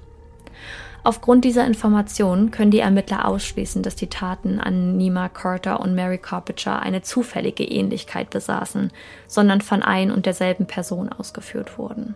[1.04, 6.18] Aufgrund dieser Informationen können die Ermittler ausschließen, dass die Taten an Nima Carter und Mary
[6.18, 8.92] Carpenter eine zufällige Ähnlichkeit besaßen,
[9.28, 12.16] sondern von ein und derselben Person ausgeführt wurden.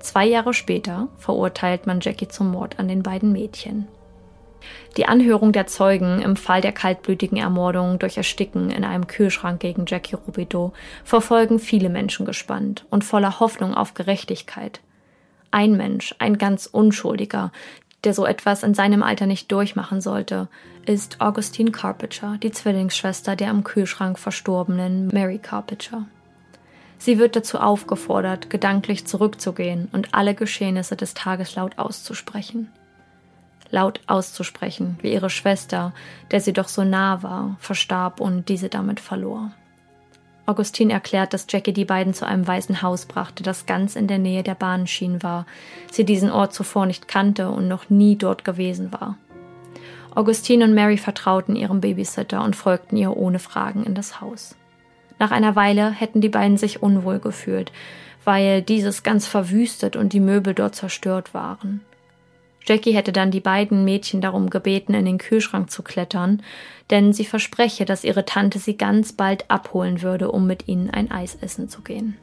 [0.00, 3.86] Zwei Jahre später verurteilt man Jackie zum Mord an den beiden Mädchen.
[4.96, 9.84] Die Anhörung der Zeugen im Fall der kaltblütigen Ermordung durch Ersticken in einem Kühlschrank gegen
[9.86, 10.72] Jackie Rubidoux
[11.04, 14.80] verfolgen viele Menschen gespannt und voller Hoffnung auf Gerechtigkeit.
[15.50, 17.52] Ein Mensch, ein ganz Unschuldiger,
[18.04, 20.48] der so etwas in seinem Alter nicht durchmachen sollte,
[20.86, 26.06] ist Augustine Carpenter, die Zwillingsschwester der im Kühlschrank verstorbenen Mary Carpenter.
[26.98, 32.70] Sie wird dazu aufgefordert, gedanklich zurückzugehen und alle Geschehnisse des Tages laut auszusprechen.
[33.70, 35.92] Laut auszusprechen, wie ihre Schwester,
[36.30, 39.52] der sie doch so nah war, verstarb und diese damit verlor.
[40.46, 44.18] Augustin erklärt, dass Jackie die beiden zu einem weißen Haus brachte, das ganz in der
[44.18, 45.46] Nähe der Bahnschienen war,
[45.92, 49.16] sie diesen Ort zuvor nicht kannte und noch nie dort gewesen war.
[50.12, 54.56] Augustine und Mary vertrauten ihrem Babysitter und folgten ihr ohne Fragen in das Haus.
[55.20, 57.70] Nach einer Weile hätten die beiden sich unwohl gefühlt,
[58.24, 61.82] weil dieses ganz verwüstet und die Möbel dort zerstört waren.
[62.66, 66.42] Jackie hätte dann die beiden Mädchen darum gebeten, in den Kühlschrank zu klettern,
[66.90, 71.10] denn sie verspreche, dass ihre Tante sie ganz bald abholen würde, um mit ihnen ein
[71.10, 72.16] Eis essen zu gehen.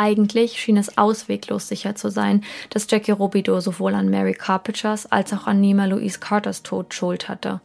[0.00, 5.30] Eigentlich schien es ausweglos sicher zu sein, dass Jackie Robidoux sowohl an Mary Carpenters als
[5.34, 7.60] auch an Nima Louise Carters Tod Schuld hatte,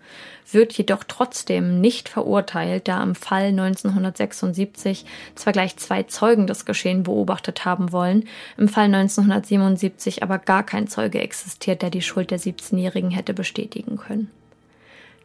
[0.52, 7.04] wird jedoch trotzdem nicht verurteilt, da im Fall 1976 zwar gleich zwei Zeugen das Geschehen
[7.04, 8.26] beobachtet haben wollen,
[8.58, 13.96] im Fall 1977 aber gar kein Zeuge existiert, der die Schuld der 17-Jährigen hätte bestätigen
[13.96, 14.30] können.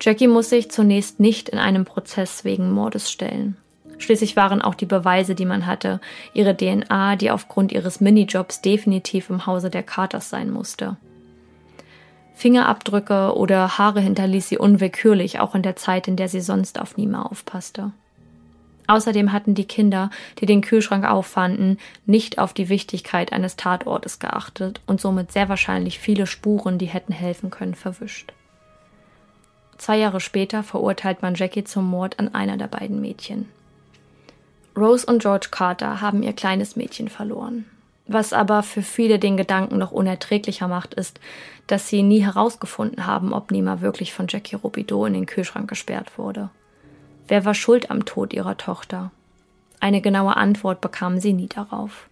[0.00, 3.56] Jackie muss sich zunächst nicht in einem Prozess wegen Mordes stellen.
[4.00, 6.00] Schließlich waren auch die Beweise, die man hatte,
[6.32, 10.96] ihre DNA, die aufgrund ihres Minijobs definitiv im Hause der Carters sein musste.
[12.34, 16.96] Fingerabdrücke oder Haare hinterließ sie unwillkürlich, auch in der Zeit, in der sie sonst auf
[16.96, 17.92] Nima aufpasste.
[18.86, 20.08] Außerdem hatten die Kinder,
[20.38, 25.98] die den Kühlschrank auffanden, nicht auf die Wichtigkeit eines Tatortes geachtet und somit sehr wahrscheinlich
[25.98, 28.32] viele Spuren, die hätten helfen können, verwischt.
[29.76, 33.46] Zwei Jahre später verurteilt man Jackie zum Mord an einer der beiden Mädchen.
[34.80, 37.66] Rose und George Carter haben ihr kleines Mädchen verloren.
[38.06, 41.20] Was aber für viele den Gedanken noch unerträglicher macht, ist,
[41.68, 46.18] dass sie nie herausgefunden haben, ob Nima wirklich von Jackie Robideau in den Kühlschrank gesperrt
[46.18, 46.50] wurde.
[47.28, 49.12] Wer war schuld am Tod ihrer Tochter?
[49.78, 52.08] Eine genaue Antwort bekamen sie nie darauf.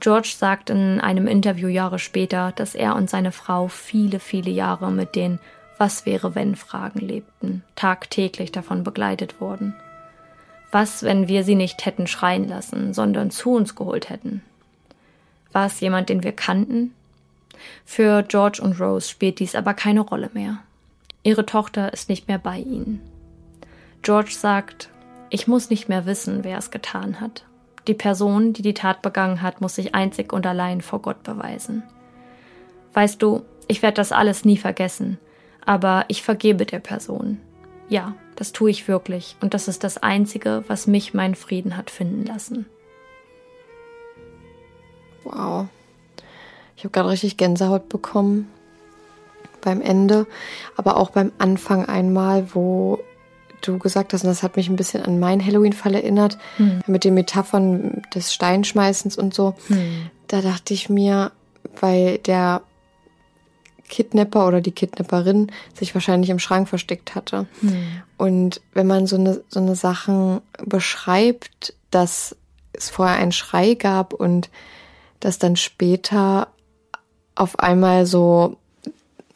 [0.00, 4.90] George sagt in einem Interview Jahre später, dass er und seine Frau viele, viele Jahre
[4.90, 5.38] mit den
[5.76, 9.74] Was wäre wenn Fragen lebten, tagtäglich davon begleitet wurden.
[10.70, 14.42] Was, wenn wir sie nicht hätten schreien lassen, sondern zu uns geholt hätten?
[15.52, 16.94] War es jemand, den wir kannten?
[17.84, 20.58] Für George und Rose spielt dies aber keine Rolle mehr.
[21.22, 23.00] Ihre Tochter ist nicht mehr bei ihnen.
[24.02, 24.90] George sagt,
[25.30, 27.44] ich muss nicht mehr wissen, wer es getan hat.
[27.86, 31.82] Die Person, die die Tat begangen hat, muss sich einzig und allein vor Gott beweisen.
[32.92, 35.18] Weißt du, ich werde das alles nie vergessen,
[35.64, 37.40] aber ich vergebe der Person.
[37.88, 41.90] Ja, das tue ich wirklich und das ist das Einzige, was mich meinen Frieden hat
[41.90, 42.66] finden lassen.
[45.24, 45.66] Wow.
[46.76, 48.48] Ich habe gerade richtig Gänsehaut bekommen
[49.60, 50.28] beim Ende,
[50.76, 53.00] aber auch beim Anfang einmal, wo
[53.60, 56.82] du gesagt hast, und das hat mich ein bisschen an meinen Halloween-Fall erinnert, hm.
[56.86, 59.54] mit den Metaphern des Steinschmeißens und so.
[59.66, 60.10] Hm.
[60.28, 61.32] Da dachte ich mir,
[61.80, 62.62] weil der
[63.88, 67.46] Kidnapper oder die Kidnapperin sich wahrscheinlich im Schrank versteckt hatte.
[67.60, 68.02] Hm.
[68.16, 72.36] Und wenn man so eine, so eine Sachen beschreibt, dass
[72.72, 74.50] es vorher einen Schrei gab und
[75.20, 76.48] dass dann später
[77.34, 78.56] auf einmal so,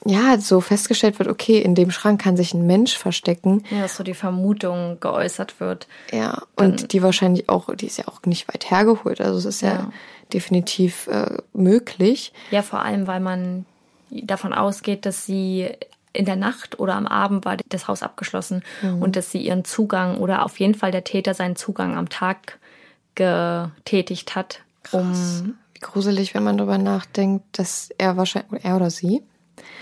[0.04, 3.64] ja, so festgestellt wird, okay, in dem Schrank kann sich ein Mensch verstecken.
[3.70, 5.86] Ja, dass so die Vermutung geäußert wird.
[6.12, 9.20] Ja, und die wahrscheinlich auch, die ist ja auch nicht weit hergeholt.
[9.20, 9.92] Also es ist ja, ja
[10.32, 12.32] definitiv äh, möglich.
[12.50, 13.66] Ja, vor allem, weil man
[14.24, 15.70] davon ausgeht, dass sie
[16.12, 19.00] in der Nacht oder am Abend war das Haus abgeschlossen mhm.
[19.00, 22.58] und dass sie ihren Zugang oder auf jeden Fall der Täter seinen Zugang am Tag
[23.14, 24.60] getätigt hat.
[24.82, 25.42] Krass.
[25.42, 29.22] Um gruselig, wenn man darüber nachdenkt, dass er wahrscheinlich, er oder sie,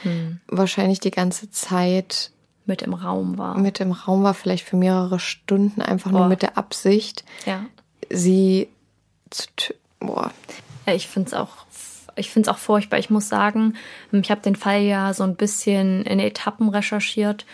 [0.04, 0.40] mhm.
[0.48, 2.30] wahrscheinlich die ganze Zeit
[2.64, 3.58] mit im Raum war.
[3.58, 6.28] Mit im Raum war, vielleicht für mehrere Stunden, einfach nur oh.
[6.28, 7.66] mit der Absicht, ja.
[8.08, 8.68] sie
[9.30, 9.48] zu
[10.00, 10.32] Boah.
[10.86, 11.66] Ja, ich finde es auch
[12.16, 12.98] ich finde es auch furchtbar.
[12.98, 13.74] Ich muss sagen,
[14.12, 17.46] ich habe den Fall ja so ein bisschen in Etappen recherchiert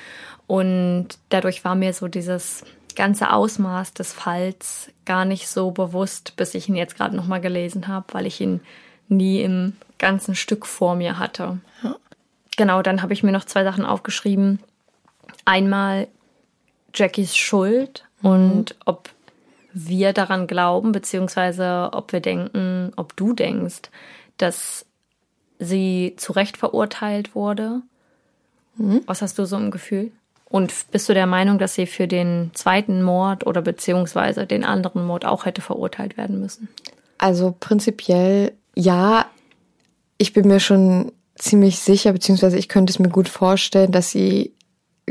[0.46, 6.54] und dadurch war mir so dieses ganze Ausmaß des Falls gar nicht so bewusst, bis
[6.54, 8.60] ich ihn jetzt gerade nochmal gelesen habe, weil ich ihn
[9.08, 11.58] nie im ganzen Stück vor mir hatte.
[11.82, 11.96] Ja.
[12.56, 14.60] Genau, dann habe ich mir noch zwei Sachen aufgeschrieben.
[15.44, 16.08] Einmal
[16.94, 18.30] Jackies Schuld mhm.
[18.30, 19.10] und ob
[19.72, 23.90] wir daran glauben, beziehungsweise ob wir denken, ob du denkst,
[24.38, 24.86] dass
[25.58, 27.82] sie zu Recht verurteilt wurde.
[28.76, 29.02] Mhm.
[29.06, 30.12] Was hast du so im Gefühl?
[30.48, 35.04] Und bist du der Meinung, dass sie für den zweiten Mord oder beziehungsweise den anderen
[35.04, 36.68] Mord auch hätte verurteilt werden müssen?
[37.18, 39.26] Also prinzipiell ja.
[40.18, 44.54] Ich bin mir schon ziemlich sicher, beziehungsweise ich könnte es mir gut vorstellen, dass sie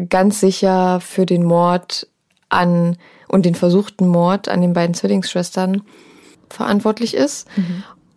[0.09, 2.07] ganz sicher für den Mord
[2.49, 2.97] an
[3.27, 5.81] und den versuchten Mord an den beiden Zwillingsschwestern
[6.49, 7.47] verantwortlich ist.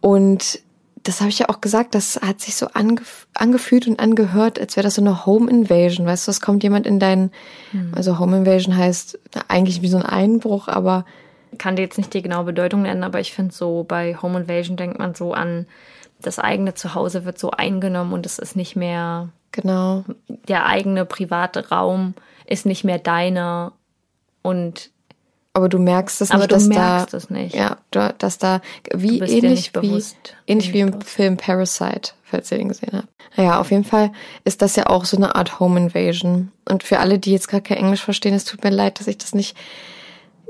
[0.00, 0.60] Und
[1.08, 4.76] das habe ich ja auch gesagt, das hat sich so angef angefühlt und angehört, als
[4.76, 6.06] wäre das so eine Home Invasion.
[6.06, 7.30] Weißt du, es kommt jemand in deinen,
[7.92, 11.06] also Home Invasion heißt eigentlich wie so ein Einbruch, aber
[11.56, 14.76] kann dir jetzt nicht die genaue Bedeutung nennen, aber ich finde so bei Home Invasion
[14.76, 15.66] denkt man so an,
[16.20, 20.04] das eigene Zuhause wird so eingenommen und es ist nicht mehr genau.
[20.48, 23.72] der eigene private Raum ist nicht mehr deiner
[24.42, 24.90] und
[25.54, 27.54] Aber du merkst es Aber nicht, du dass merkst da, es nicht.
[27.54, 28.60] Ja, da- dass da
[28.94, 30.02] wie Du ähnlich wie
[30.46, 31.00] ähnlich wie im.
[31.00, 33.08] Film Parasite, falls ihr den gesehen habt.
[33.36, 34.12] Naja, auf jeden Fall
[34.44, 36.52] ist das ja auch so eine Art Home Invasion.
[36.68, 39.18] Und für alle, die jetzt gerade kein Englisch verstehen, es tut mir leid, dass ich
[39.18, 39.56] das nicht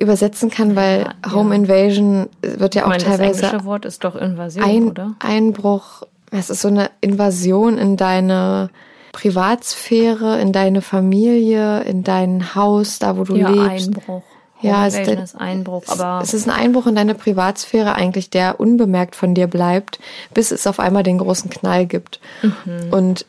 [0.00, 1.60] übersetzen kann, weil Ja, Home ja.
[1.62, 5.14] Invasion wird ja auch meine, das teilweise englische Wort ist doch Invasion, ein oder?
[5.20, 6.02] Einbruch.
[6.30, 8.70] Es ist so eine Invasion in deine
[9.12, 13.88] Privatsphäre, in deine Familie, in dein Haus, da wo du Ja, lebst.
[13.88, 14.22] Einbruch.
[14.60, 19.14] Ja, es- ist Einbruch, aber Es ist ein Einbruch in deine Privatsphäre eigentlich, der unbemerkt
[19.16, 19.98] von dir bleibt,
[20.34, 22.20] bis es auf einmal den großen Knall gibt.
[22.42, 22.92] Mhm.
[22.92, 23.26] Und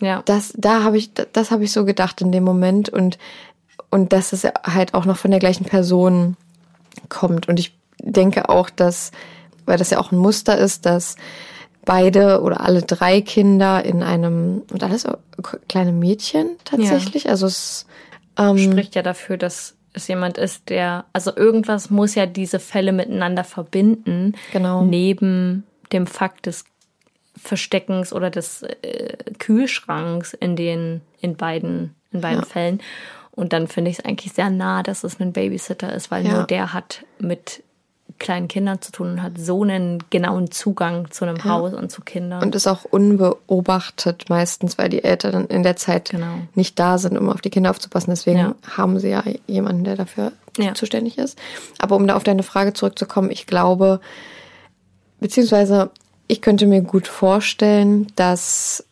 [0.00, 0.22] ja.
[0.26, 3.18] das, da habe ich, das habe ich so gedacht in dem Moment und
[3.88, 6.36] und dass es halt auch noch von der gleichen Person
[7.08, 7.48] kommt.
[7.48, 9.12] Und ich denke auch, dass,
[9.64, 11.16] weil das ja auch ein Muster ist, dass
[11.84, 15.06] beide oder alle drei Kinder in einem und alles
[15.68, 17.30] kleine Mädchen tatsächlich.
[17.30, 17.86] Also es
[18.36, 22.92] ähm, spricht ja dafür, dass es jemand ist, der, also irgendwas muss ja diese Fälle
[22.92, 24.34] miteinander verbinden.
[24.52, 24.82] Genau.
[24.84, 26.64] Neben dem Fakt des
[27.36, 32.46] Versteckens oder des äh, Kühlschranks in den, in beiden, in beiden Ja.
[32.46, 32.80] Fällen.
[33.32, 36.32] Und dann finde ich es eigentlich sehr nah, dass es ein Babysitter ist, weil Ja.
[36.34, 37.62] nur der hat mit
[38.18, 42.00] kleinen Kindern zu tun und hat so einen genauen Zugang zu einem Haus und zu
[42.02, 42.42] Kindern.
[42.42, 46.38] und ist auch unbeobachtet meistens, weil die Eltern in der Zeit Genau.
[46.54, 48.10] nicht da sind, um auf die Kinder aufzupassen.
[48.10, 48.54] Deswegen Ja.
[48.76, 50.74] haben sie ja jemanden, der dafür Ja.
[50.74, 51.38] zuständig ist.
[51.78, 54.00] Aber um da auf deine Frage zurückzukommen, ich glaube,
[55.20, 55.90] beziehungsweise
[56.28, 58.84] ich könnte mir gut vorstellen, dass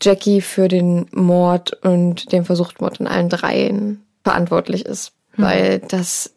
[0.00, 5.12] Jackie für den Mord und den Versuchtmord in allen dreien verantwortlich ist.
[5.36, 6.32] Weil das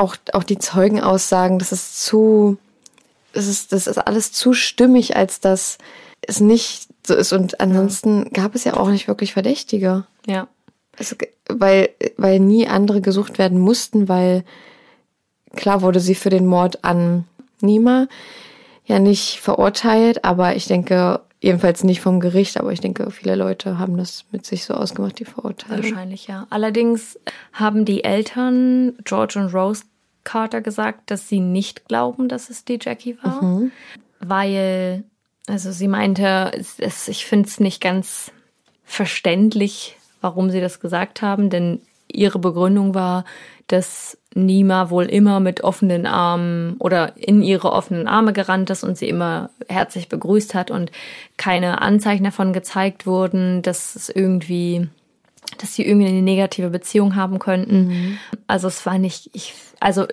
[0.00, 2.58] auch, auch die Zeugenaussagen, das ist zu,
[3.32, 5.78] das ist, das ist alles zu stimmig, als dass
[6.22, 7.32] es nicht so ist.
[7.32, 10.04] Und ansonsten gab es ja auch nicht wirklich Verdächtige.
[10.26, 10.48] ja.
[10.98, 11.16] Also,
[11.48, 14.44] weil, weil nie andere gesucht werden mussten, weil
[15.56, 17.24] klar wurde sie für den Mord an
[17.62, 18.06] Nima
[18.84, 23.78] ja nicht verurteilt, aber ich denke, jedenfalls nicht vom Gericht, aber ich denke, viele Leute
[23.78, 25.84] haben das mit sich so ausgemacht, die Verurteilung.
[25.84, 26.46] Wahrscheinlich, ja.
[26.50, 27.18] Allerdings
[27.52, 29.84] haben die Eltern George und Rose
[30.24, 33.40] Carter gesagt, dass sie nicht glauben, dass es die Jackie war.
[34.20, 35.04] Weil,
[35.46, 38.32] also sie meinte, es, es, ich finde es nicht ganz
[38.84, 41.80] verständlich, warum sie das gesagt haben, denn
[42.12, 43.24] ihre Begründung war,
[43.66, 48.98] dass Nima wohl immer mit offenen Armen oder in ihre offenen Arme gerannt ist und
[48.98, 50.90] sie immer herzlich begrüßt hat und
[51.36, 54.88] keine Anzeichen davon gezeigt wurden, dass es irgendwie,
[55.58, 58.18] dass sie irgendwie eine negative Beziehung haben könnten.
[58.48, 60.06] Also es war nicht, ich, also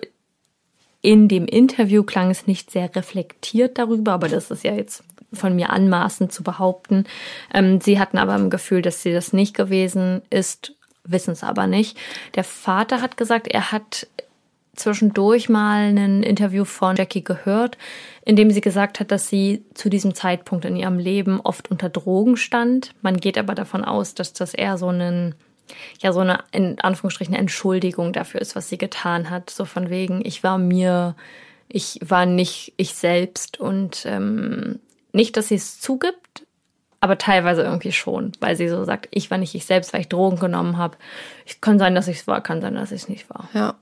[1.00, 5.54] in dem Interview klang es nicht sehr reflektiert darüber, aber das ist ja jetzt von
[5.54, 7.04] mir anmaßend zu behaupten.
[7.52, 11.66] Ähm, sie hatten aber im Gefühl, dass sie das nicht gewesen ist, wissen es aber
[11.66, 11.96] nicht.
[12.34, 14.06] Der Vater hat gesagt, er hat
[14.74, 17.76] zwischendurch mal ein Interview von Jackie gehört,
[18.24, 21.88] in dem sie gesagt hat, dass sie zu diesem Zeitpunkt in ihrem Leben oft unter
[21.88, 22.94] Drogen stand.
[23.02, 25.34] Man geht aber davon aus, dass das eher so einen
[26.00, 29.50] ja so eine in Anführungsstrichen Entschuldigung dafür ist, was sie getan hat.
[29.50, 31.16] So von wegen, ich war mir,
[31.68, 34.80] ich war nicht ich selbst und ähm,
[35.12, 36.46] nicht, dass sie es zugibt,
[37.00, 40.08] aber teilweise irgendwie schon, weil sie so sagt, ich war nicht ich selbst, weil ich
[40.08, 40.96] Drogen genommen habe.
[41.60, 43.48] Kann sein, dass ich es war, kann sein, dass ich es nicht war.
[43.54, 43.74] Ja.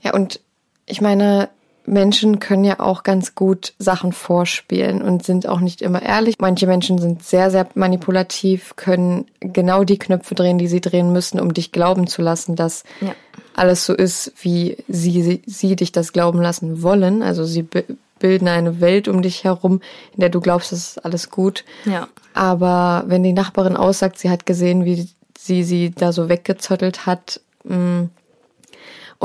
[0.00, 0.40] Ja, und
[0.86, 1.50] ich meine,
[1.86, 6.36] Menschen können ja auch ganz gut Sachen vorspielen und sind auch nicht immer ehrlich.
[6.38, 11.40] Manche Menschen sind sehr, sehr manipulativ, können genau die Knöpfe drehen, die sie drehen müssen,
[11.40, 13.14] um dich glauben zu lassen, dass Ja.
[13.54, 17.22] alles so ist, wie sie, sie, sie dich das glauben lassen wollen.
[17.22, 17.84] Also sie bi-
[18.18, 19.80] bilden eine Welt um dich herum,
[20.14, 21.64] in der du glaubst, es ist alles gut.
[21.84, 22.08] Ja.
[22.32, 25.06] Aber wenn die Nachbarin aussagt, sie hat gesehen, wie
[25.38, 28.08] sie sie da so weggezottelt hat, mh,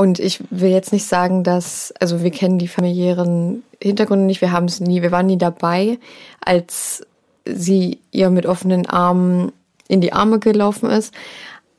[0.00, 4.50] Und ich will jetzt nicht sagen, dass, also wir kennen die familiären Hintergründe nicht, wir
[4.50, 5.98] haben es nie, wir waren nie dabei,
[6.42, 7.06] als
[7.44, 9.52] sie ihr mit offenen Armen
[9.88, 11.12] in die Arme gelaufen ist.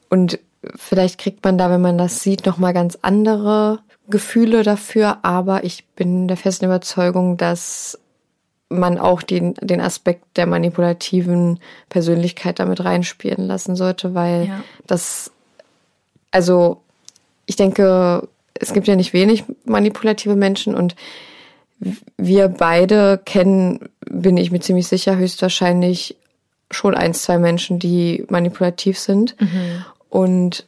[0.07, 0.37] Und
[0.75, 5.17] vielleicht kriegt man da, wenn man das sieht, nochmal ganz andere Gefühle dafür.
[5.23, 7.97] Aber ich bin der festen Überzeugung, dass
[8.69, 11.59] man auch den, den Aspekt der manipulativen
[11.89, 14.63] Persönlichkeit damit reinspielen lassen sollte, weil ja.
[14.85, 15.31] das,
[16.29, 16.83] also
[17.51, 20.95] ich denke, es gibt ja nicht wenig manipulative Menschen und
[22.15, 26.15] wir beide kennen, bin ich mir ziemlich sicher, höchstwahrscheinlich
[26.69, 29.35] schon ein, zwei Menschen, die manipulativ sind.
[29.41, 29.83] Mhm.
[30.07, 30.65] Und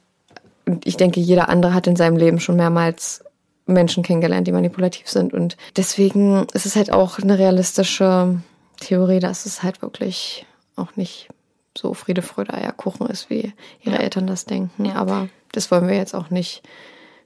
[0.84, 3.24] ich denke, jeder andere hat in seinem Leben schon mehrmals
[3.66, 5.34] Menschen kennengelernt, die manipulativ sind.
[5.34, 8.42] Und deswegen ist es halt auch eine realistische
[8.82, 11.30] Theorie, dass es halt wirklich auch nicht
[11.78, 14.02] so Friede, Freude, Eierkuchen ist, wie ihre ja.
[14.02, 14.86] Eltern das denken.
[14.86, 14.96] Ja.
[14.96, 16.64] Aber das wollen wir jetzt auch nicht.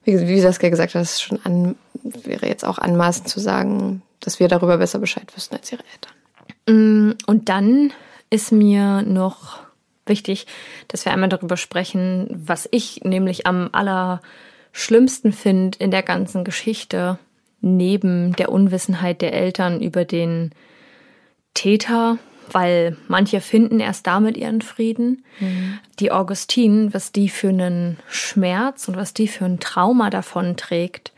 [0.03, 4.39] Wie, wie Saskia gesagt hat, das schon an, wäre jetzt auch anmaßend zu sagen, dass
[4.39, 6.13] wir darüber besser Bescheid wüssten als ihre Eltern.
[6.67, 7.91] Mm, und dann
[8.29, 9.59] ist mir noch
[10.05, 10.47] wichtig,
[10.87, 17.19] dass wir einmal darüber sprechen, was ich nämlich am allerschlimmsten finde in der ganzen Geschichte,
[17.61, 20.51] neben der Unwissenheit der Eltern über den
[21.53, 22.17] Täter,
[22.51, 25.23] weil manche finden erst damit ihren Frieden.
[25.39, 25.79] Mhm.
[25.99, 31.11] Die Augustine, was die für einen Schmerz und was die für ein Trauma davon trägt,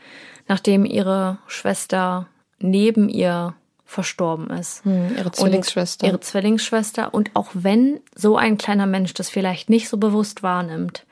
[0.48, 2.26] nachdem ihre Schwester
[2.58, 3.54] neben ihr
[3.84, 4.84] verstorben ist.
[4.84, 6.04] Hm, ihre Zwillingsschwester.
[6.04, 7.12] Und ihre Zwillingsschwester.
[7.12, 11.04] Und auch wenn so ein kleiner Mensch das vielleicht nicht so bewusst wahrnimmt,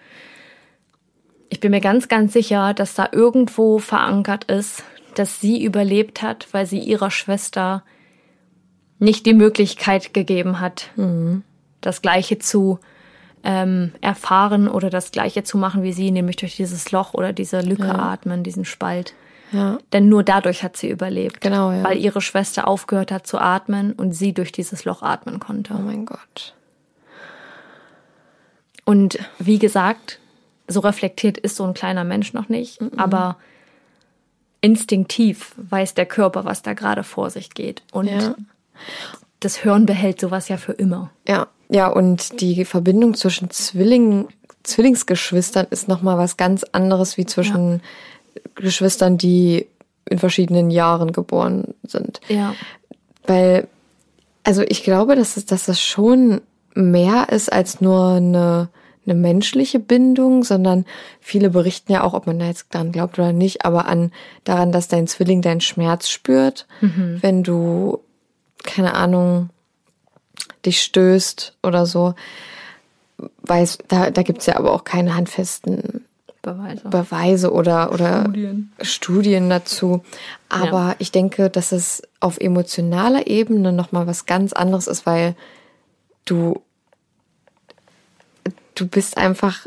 [1.50, 6.46] ich bin mir ganz, ganz sicher, dass da irgendwo verankert ist, dass sie überlebt hat,
[6.52, 7.82] weil sie ihrer Schwester
[8.98, 11.42] nicht die Möglichkeit gegeben hat, mhm.
[11.80, 12.78] das Gleiche zu
[13.44, 17.60] ähm, erfahren oder das Gleiche zu machen wie sie, nämlich durch dieses Loch oder diese
[17.60, 17.94] Lücke ja.
[17.94, 19.14] atmen, diesen Spalt.
[19.52, 19.78] Ja.
[19.92, 21.40] Denn nur dadurch hat sie überlebt.
[21.40, 21.82] Genau, ja.
[21.82, 25.74] Weil ihre Schwester aufgehört hat zu atmen und sie durch dieses Loch atmen konnte.
[25.74, 26.54] Oh mein Gott.
[28.84, 30.18] Und wie gesagt,
[30.66, 32.92] so reflektiert ist so ein kleiner Mensch noch nicht, mhm.
[32.98, 33.36] aber
[34.60, 37.82] instinktiv weiß der Körper, was da gerade vor sich geht.
[37.92, 38.34] Und ja.
[39.40, 41.10] Das Hören behält sowas ja für immer.
[41.26, 44.28] Ja, ja, und die Verbindung zwischen Zwillingen,
[44.62, 47.82] Zwillingsgeschwistern ist nochmal was ganz anderes wie zwischen
[48.34, 48.42] ja.
[48.54, 49.66] Geschwistern, die
[50.08, 52.20] in verschiedenen Jahren geboren sind.
[52.28, 52.54] Ja.
[53.26, 53.68] Weil,
[54.44, 56.40] also ich glaube, dass es, dass es schon
[56.74, 58.68] mehr ist als nur eine,
[59.04, 60.86] eine menschliche Bindung, sondern
[61.20, 64.12] viele berichten ja auch, ob man da jetzt dran glaubt oder nicht, aber an
[64.44, 67.18] daran, dass dein Zwilling deinen Schmerz spürt, mhm.
[67.20, 68.00] wenn du,
[68.64, 69.50] keine Ahnung,
[70.64, 72.14] dich stößt oder so.
[73.42, 76.04] Weiß, da, da gibt's ja aber auch keine handfesten
[76.42, 78.72] Beweise, Beweise oder, oder Studien.
[78.80, 80.02] Studien dazu.
[80.48, 80.96] Aber ja.
[80.98, 85.34] ich denke, dass es auf emotionaler Ebene nochmal was ganz anderes ist, weil
[86.24, 86.62] du,
[88.74, 89.66] du bist einfach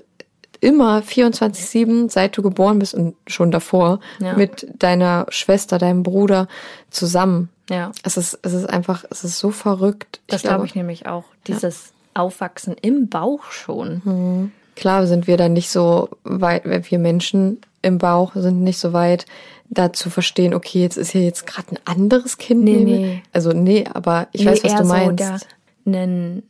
[0.62, 4.34] immer 24-7, seit du geboren bist und schon davor, ja.
[4.38, 6.48] mit deiner Schwester, deinem Bruder
[6.89, 7.50] zusammen.
[7.72, 7.91] Ja.
[8.03, 10.19] Es ist, es ist einfach, es ist so verrückt.
[10.28, 11.24] Das glaube ich nämlich auch.
[11.47, 12.22] Dieses ja.
[12.22, 14.01] Aufwachsen im Bauch schon.
[14.03, 14.51] Mhm.
[14.76, 19.26] Klar sind wir dann nicht so weit, wir Menschen im Bauch sind nicht so weit,
[19.69, 22.63] da zu verstehen, okay, jetzt ist hier jetzt gerade ein anderes Kind.
[22.63, 23.24] Nee, nee.
[23.32, 25.24] Also nee, aber ich nee, weiß, was du meinst.
[25.86, 26.43] So ein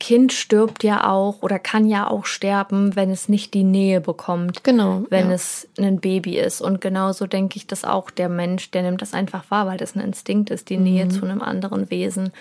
[0.00, 4.64] Kind stirbt ja auch oder kann ja auch sterben, wenn es nicht die Nähe bekommt.
[4.64, 5.04] Genau.
[5.10, 5.34] Wenn ja.
[5.34, 6.62] es ein Baby ist.
[6.62, 9.94] Und genauso denke ich, dass auch der Mensch, der nimmt das einfach wahr, weil das
[9.94, 10.82] ein Instinkt ist, die mhm.
[10.84, 12.32] Nähe zu einem anderen Wesen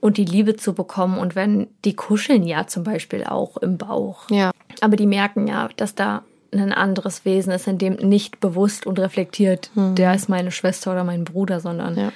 [0.00, 1.18] und die Liebe zu bekommen.
[1.18, 4.30] Und wenn die kuscheln ja zum Beispiel auch im Bauch.
[4.30, 4.50] Ja.
[4.80, 8.98] Aber die merken ja, dass da ein anderes Wesen ist, in dem nicht bewusst und
[8.98, 9.94] reflektiert, mhm.
[9.94, 12.12] der ist meine Schwester oder mein Bruder, sondern ja.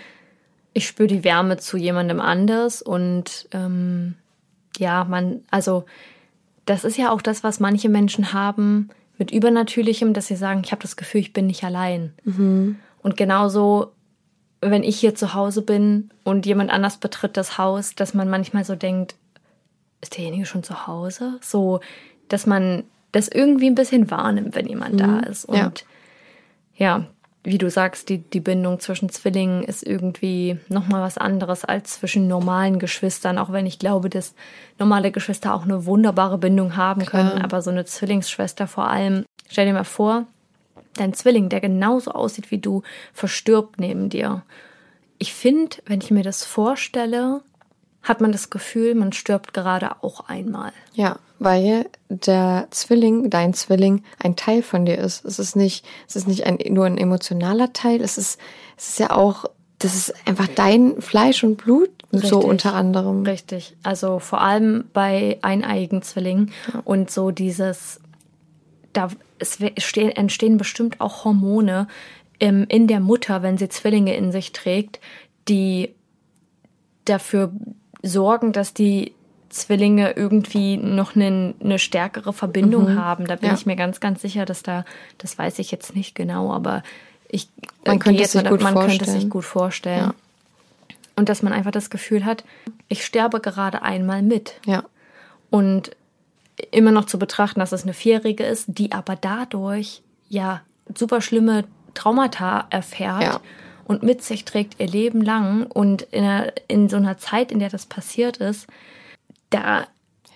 [0.73, 4.15] ich spüre die Wärme zu jemandem anders und ähm,
[4.79, 5.85] ja, man, also
[6.65, 10.71] das ist ja auch das, was manche Menschen haben mit Übernatürlichem, dass sie sagen, ich
[10.73, 12.13] habe das Gefühl, ich bin nicht allein.
[12.25, 12.79] Mhm.
[13.03, 13.93] Und genauso,
[14.61, 18.65] wenn ich hier zu Hause bin und jemand anders betritt das Haus, dass man manchmal
[18.65, 19.17] so denkt,
[20.01, 21.39] ist derjenige schon zu Hause?
[21.43, 21.81] So,
[22.29, 24.99] dass man das irgendwie ein bisschen wahrnimmt, wenn jemand mhm.
[24.99, 25.45] da ist.
[25.47, 25.85] Und
[26.77, 26.99] ja.
[26.99, 27.07] ja,
[27.51, 32.29] wie du sagst, die, die Bindung zwischen Zwillingen ist irgendwie nochmal was anderes als zwischen
[32.29, 34.35] normalen Geschwistern, auch wenn ich glaube, dass
[34.79, 37.31] normale Geschwister auch eine wunderbare Bindung haben Klar.
[37.31, 40.27] können, aber so eine Zwillingsschwester vor allem, stell dir mal vor,
[40.95, 42.83] dein Zwilling, der genauso aussieht wie du,
[43.15, 44.43] verstirbt neben dir.
[45.19, 47.41] Ich finde, wenn ich mir das vorstelle,
[48.09, 50.73] hat man das Gefühl, man stirbt gerade auch einmal.
[50.95, 55.25] Ja, weil der Zwilling, dein Zwilling, ein Teil von dir ist.
[55.25, 58.41] Es ist nicht, es ist nicht ein, nur ein emotionaler Teil, es ist,
[58.79, 59.45] es ist ja auch,
[59.79, 62.45] das ist einfach dein Fleisch und Blut, so Richtig.
[62.45, 63.23] unter anderem.
[63.25, 63.77] Richtig.
[63.83, 66.51] Also vor allem bei eineiigen Zwillingen
[66.85, 68.01] und so dieses,
[68.95, 71.87] da es entstehen bestimmt auch Hormone
[72.39, 74.99] im, in der Mutter, wenn sie Zwillinge in sich trägt,
[75.49, 75.95] die
[77.05, 77.53] dafür
[78.03, 79.13] sorgen, dass die
[79.51, 83.27] Zwillinge irgendwie noch eine, eine stärkere Verbindung haben.
[83.27, 83.55] Da bin Ja.
[83.55, 84.85] ich mir ganz, ganz sicher, dass da,
[85.17, 86.83] das weiß ich jetzt nicht genau, aber
[87.29, 87.49] ich
[87.87, 89.31] Man äh, könnte gehe es jetzt sich mal- gut man könnte es sich vorstellen.
[89.31, 90.05] gut vorstellen.
[90.09, 90.15] Ja.
[91.17, 92.45] Und dass man einfach das Gefühl hat,
[92.89, 94.61] ich sterbe gerade einmal mit.
[94.67, 94.85] Ja.
[95.51, 95.97] Und
[96.71, 100.61] immer noch zu betrachten, dass es eine Vierjährige ist, die aber dadurch ja
[100.95, 103.41] super schlimme Traumata erfährt Ja.
[103.89, 105.67] Und mit sich trägt ihr Leben lang.
[105.67, 108.67] Und in, einer, in so einer Zeit, in der das passiert ist,
[109.51, 109.87] da,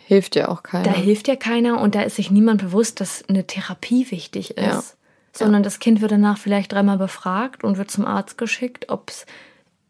[0.06, 0.84] Hilft dir auch keiner.
[0.84, 4.58] da hilft ja keiner und da ist sich niemand bewusst, dass eine Therapie wichtig ist.
[4.58, 4.82] Ja.
[5.34, 9.24] Sondern das Kind wird danach vielleicht dreimal befragt und wird zum Arzt geschickt, ob es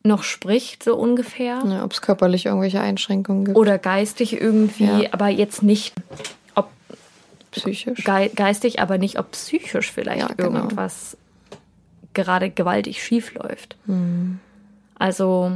[0.05, 1.63] noch spricht, so ungefähr.
[1.65, 3.57] ja, Ob es körperlich irgendwelche Einschränkungen gibt.
[3.57, 5.09] Oder geistig irgendwie, Ja.
[5.13, 5.95] aber jetzt nicht,
[6.57, 6.69] ob
[7.53, 8.03] psychisch.
[8.05, 10.59] Gei geistig, aber nicht ob psychisch vielleicht Ja, genau.
[10.61, 11.17] irgendwas
[12.15, 13.77] gerade gewaltig schief läuft.
[13.87, 14.39] Mhm.
[14.99, 15.53] Also,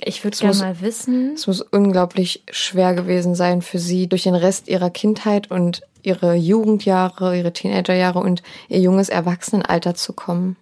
[0.00, 1.34] ich würde gerne mal wissen.
[1.34, 6.34] Es muss unglaublich schwer gewesen sein für sie, durch den Rest ihrer Kindheit und ihre
[6.34, 10.56] Jugendjahre, ihre Teenagerjahre und ihr junges Erwachsenenalter zu kommen.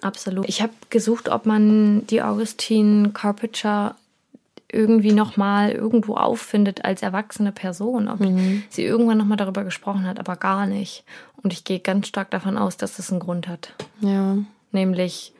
[0.00, 0.48] Absolut.
[0.48, 3.94] Ich habe gesucht, ob man die Augustine Carpenter
[4.72, 8.64] irgendwie nochmal irgendwo auffindet als erwachsene Person, ob Mhm.
[8.70, 11.04] sie irgendwann nochmal darüber gesprochen hat, aber gar nicht.
[11.42, 13.74] Und ich gehe ganz stark davon aus, dass das einen Grund hat.
[14.00, 14.38] Ja.
[14.70, 15.34] Nämlich,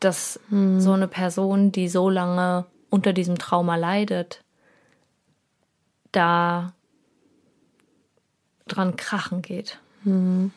[0.00, 0.80] dass Mhm.
[0.80, 4.42] so eine Person, die so lange unter diesem Trauma leidet,
[6.12, 6.72] da
[8.68, 9.78] dran krachen geht.
[10.04, 10.52] Mhm.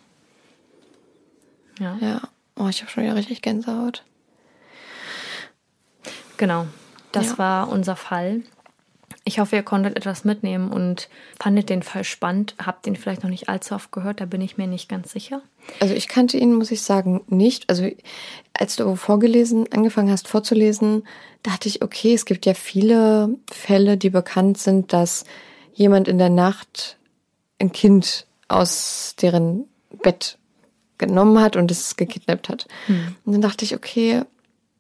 [1.80, 2.22] Ja, Ja.
[2.58, 4.04] Oh, ich habe schon wieder richtig Gänsehaut.
[6.40, 6.66] Genau.
[7.12, 7.38] Das Ja.
[7.38, 8.42] war unser Fall.
[9.26, 11.08] Ich hoffe, ihr konntet etwas mitnehmen und
[11.40, 12.56] fandet den Fall spannend.
[12.64, 15.42] Habt den vielleicht noch nicht allzu oft gehört, da bin ich mir nicht ganz sicher.
[15.80, 17.70] Also ich kannte ihn, muss ich sagen, nicht.
[17.70, 17.88] Also
[18.54, 21.04] als du vorgelesen, angefangen hast vorzulesen,
[21.44, 25.26] dachte ich, okay, es gibt ja viele Fälle, die bekannt sind, dass
[25.74, 26.98] jemand in der Nacht
[27.60, 29.66] ein Kind aus deren
[30.02, 30.38] Bett
[30.98, 32.68] genommen hat und es gekidnappt hat.
[33.26, 34.26] Und dann dachte ich, okay, hm,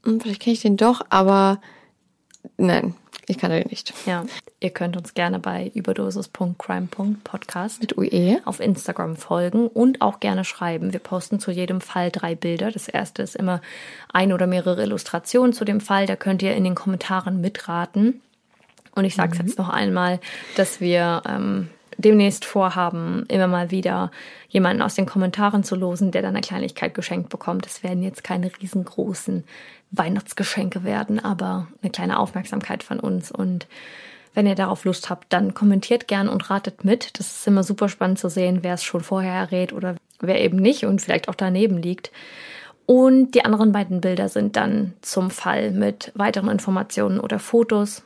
[0.03, 1.59] vielleicht kenne ich den doch, aber
[2.57, 2.95] nein,
[3.29, 3.93] ich kannte den nicht.
[4.05, 4.25] Ja,
[4.59, 8.41] ihr könnt uns gerne bei überdosis.crime.podcast Mit UE.
[8.45, 10.93] auf Instagram folgen und auch gerne schreiben.
[10.93, 12.71] Wir posten zu jedem Fall drei Bilder.
[12.71, 13.61] Das erste ist immer
[14.11, 16.07] ein oder mehrere Illustrationen zu dem Fall.
[16.07, 18.19] Da könnt ihr in den Kommentaren mitraten.
[18.95, 20.19] Und ich sage es jetzt noch einmal,
[20.55, 21.69] dass wir ähm,
[21.99, 24.11] demnächst vorhaben, immer mal wieder
[24.47, 27.65] jemanden aus den Kommentaren zu losen, der dann eine Kleinigkeit geschenkt bekommt.
[27.65, 29.43] Es werden jetzt keine riesengroßen
[29.91, 33.31] Weihnachtsgeschenke werden, aber eine kleine Aufmerksamkeit von uns.
[33.31, 33.67] Und
[34.33, 37.19] wenn ihr darauf Lust habt, dann kommentiert gern und ratet mit.
[37.19, 40.57] Das ist immer super spannend zu sehen, wer es schon vorher errät oder wer eben
[40.57, 42.11] nicht und vielleicht auch daneben liegt.
[42.85, 48.03] Und die anderen beiden Bilder sind dann zum Fall mit weiteren Informationen oder Fotos.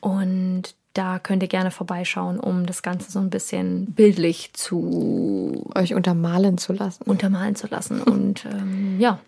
[0.00, 5.92] Und da könnt ihr gerne vorbeischauen, um das Ganze so ein bisschen bildlich zu Euch
[5.94, 7.02] untermalen zu lassen.
[7.04, 8.00] untermalen zu lassen.
[8.04, 9.18] Und ähm, ja,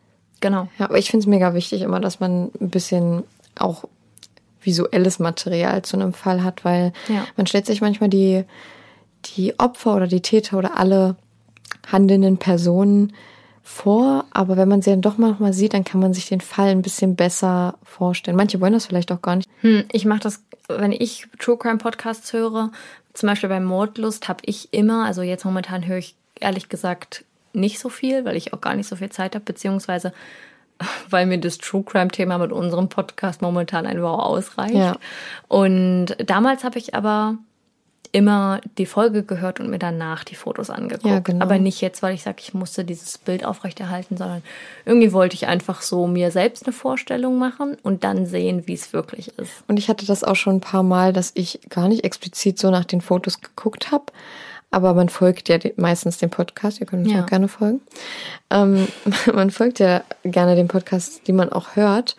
[0.40, 0.68] genau.
[0.78, 3.24] Ja, aber ich finde es mega wichtig immer, dass man ein bisschen
[3.58, 3.84] auch
[4.62, 7.24] visuelles Material zu einem Fall hat, weil Ja.
[7.36, 8.44] man stellt sich manchmal die,
[9.36, 11.16] die Opfer oder die Täter oder alle
[11.90, 13.12] handelnden Personen
[13.68, 16.28] vor, aber wenn man sie dann doch mal noch mal sieht, dann kann man sich
[16.28, 18.36] den Fall ein bisschen besser vorstellen.
[18.36, 19.50] Manche wollen das vielleicht auch gar nicht.
[19.60, 22.70] Hm, ich mache das, wenn ich True Crime Podcasts höre,
[23.12, 27.80] zum Beispiel bei Mordlust, habe ich immer, also jetzt momentan höre ich ehrlich gesagt nicht
[27.80, 30.12] so viel, weil ich auch gar nicht so viel Zeit habe, beziehungsweise
[31.10, 34.74] weil mir das True Crime Thema mit unserem Podcast momentan einfach ausreicht.
[34.74, 34.96] Ja.
[35.48, 37.36] Und damals habe ich aber
[38.12, 41.06] immer die Folge gehört und mir danach die Fotos angeguckt.
[41.06, 41.44] Ja, genau.
[41.44, 44.42] Aber nicht jetzt, weil ich sage, ich musste dieses Bild aufrechterhalten, sondern
[44.84, 48.92] irgendwie wollte ich einfach so mir selbst eine Vorstellung machen und dann sehen, wie es
[48.92, 49.52] wirklich ist.
[49.68, 52.70] Und ich hatte das auch schon ein paar Mal, dass ich gar nicht explizit so
[52.70, 54.06] nach den Fotos geguckt habe.
[54.72, 57.22] Aber man folgt ja meistens dem Podcast, ihr könnt uns Ja.
[57.22, 57.80] auch gerne folgen.
[58.50, 58.88] Ähm,
[59.32, 62.16] man folgt ja gerne dem Podcast, die man auch hört.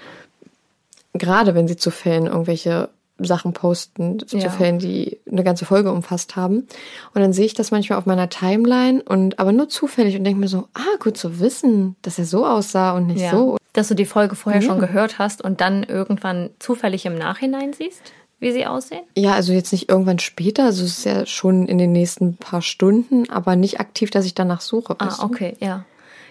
[1.13, 2.89] Gerade wenn sie zu Fällen irgendwelche
[3.20, 4.49] Sachen posten, zu Ja.
[4.49, 6.68] Fällen, die eine ganze Folge umfasst haben.
[7.13, 10.39] Und dann sehe ich das manchmal auf meiner Timeline und aber nur zufällig und denke
[10.39, 13.32] mir so, ah, gut zu wissen, dass er so aussah und nicht Ja.
[13.32, 13.57] so.
[13.74, 14.86] Dass du die Folge vorher schon Ja.
[14.88, 18.01] gehört hast und dann irgendwann zufällig im Nachhinein siehst,
[18.39, 19.03] wie sie aussehen?
[19.15, 22.61] Ja, also jetzt nicht irgendwann später, also es ist ja schon in den nächsten paar
[22.61, 24.95] Stunden, aber nicht aktiv, dass ich danach suche.
[24.99, 25.24] Ah, du?
[25.24, 25.86] okay, ja.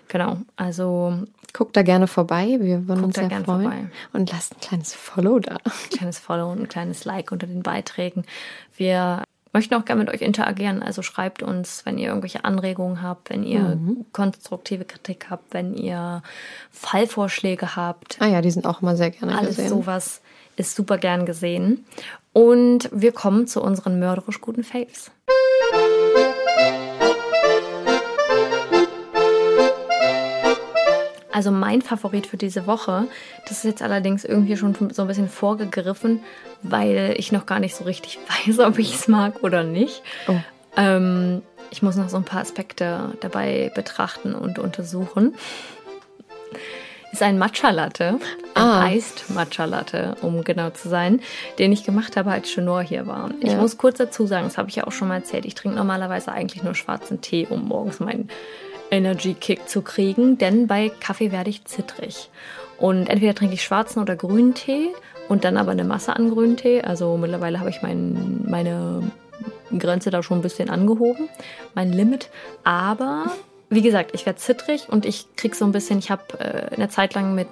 [0.08, 0.38] Genau.
[0.56, 3.62] Also Guckt da gerne vorbei, wir würden uns da sehr freuen.
[3.62, 3.78] vorbei.
[4.12, 5.54] Und lasst ein kleines Follow da.
[5.64, 8.24] ein kleines Follow und ein kleines Like unter den Beiträgen.
[8.76, 9.22] Wir
[9.54, 10.82] möchten auch gerne mit euch interagieren.
[10.82, 13.78] Also schreibt uns, wenn ihr irgendwelche Anregungen habt, wenn ihr
[14.12, 16.22] konstruktive Kritik habt, wenn ihr
[16.72, 18.18] Fallvorschläge habt.
[18.20, 19.70] Ah ja, die sind auch immer sehr gerne Alles gesehen.
[19.70, 20.20] sowas
[20.56, 21.86] ist super gern gesehen.
[22.34, 25.10] Und wir kommen zu unseren mörderisch guten Faves.
[31.36, 33.08] Also mein Favorit für diese Woche,
[33.42, 36.20] das ist jetzt allerdings irgendwie schon so ein bisschen vorgegriffen,
[36.62, 40.02] weil ich noch gar nicht so richtig weiß, ob ich es mag oder nicht.
[40.28, 40.36] Oh.
[40.78, 45.34] Ähm, ich muss noch so ein paar Aspekte dabei betrachten und untersuchen.
[47.12, 48.18] Ist ein Matcha Latte,
[48.54, 48.88] ein Ah.
[48.90, 51.20] Iced Matcha Latte, um genau zu sein,
[51.58, 53.30] den ich gemacht habe, als Chenor hier war.
[53.40, 53.58] Ich Ja.
[53.58, 56.32] muss kurz dazu sagen, das habe ich ja auch schon mal erzählt, ich trinke normalerweise
[56.32, 58.28] eigentlich nur schwarzen Tee, um morgens meinen
[58.90, 62.30] Energy Kick zu kriegen, denn bei Kaffee werde ich zittrig.
[62.78, 64.88] Und entweder trinke ich schwarzen oder grünen Tee
[65.28, 66.82] und dann aber eine Masse an grünen Tee.
[66.82, 69.10] Also mittlerweile habe ich mein, meine
[69.76, 71.28] Grenze da schon ein bisschen angehoben,
[71.74, 72.30] mein Limit.
[72.64, 73.32] Aber
[73.68, 76.88] wie gesagt, ich werde zittrig und ich krieg so ein bisschen, ich habe äh, eine
[76.88, 77.48] Zeit lang mit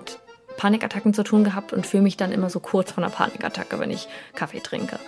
[0.57, 3.91] Panikattacken zu tun gehabt und fühle mich dann immer so kurz vor einer Panikattacke, wenn
[3.91, 4.99] ich Kaffee trinke.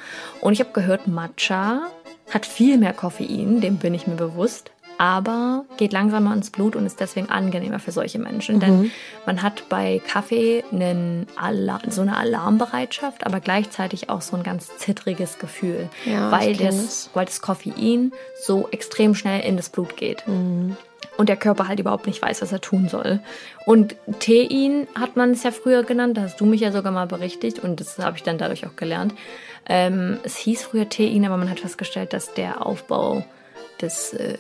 [0.41, 1.83] Und ich habe gehört, Matcha
[2.31, 6.87] hat viel mehr Koffein, dem bin ich mir bewusst, aber geht langsamer ins Blut und
[6.87, 8.61] ist deswegen angenehmer für solche Menschen.
[8.61, 8.91] Denn
[9.27, 11.27] man hat bei Kaffee einen
[11.89, 17.11] so eine Alarmbereitschaft, aber gleichzeitig auch so ein ganz zittriges Gefühl, Ja, weil, das.
[17.15, 20.77] weil das Koffein so extrem schnell in das Blut geht Mhm.
[21.19, 23.21] und der Körper halt überhaupt nicht weiß, was er tun soll.
[23.67, 27.07] Und Tein hat man es ja früher genannt, da hast du mich ja sogar mal
[27.07, 29.15] berichtigt und das habe ich dann dadurch auch gelernt.
[29.69, 33.25] Ähm, es hieß früher Tein, aber man hat festgestellt, dass der Aufbau
[33.81, 34.39] des, äh,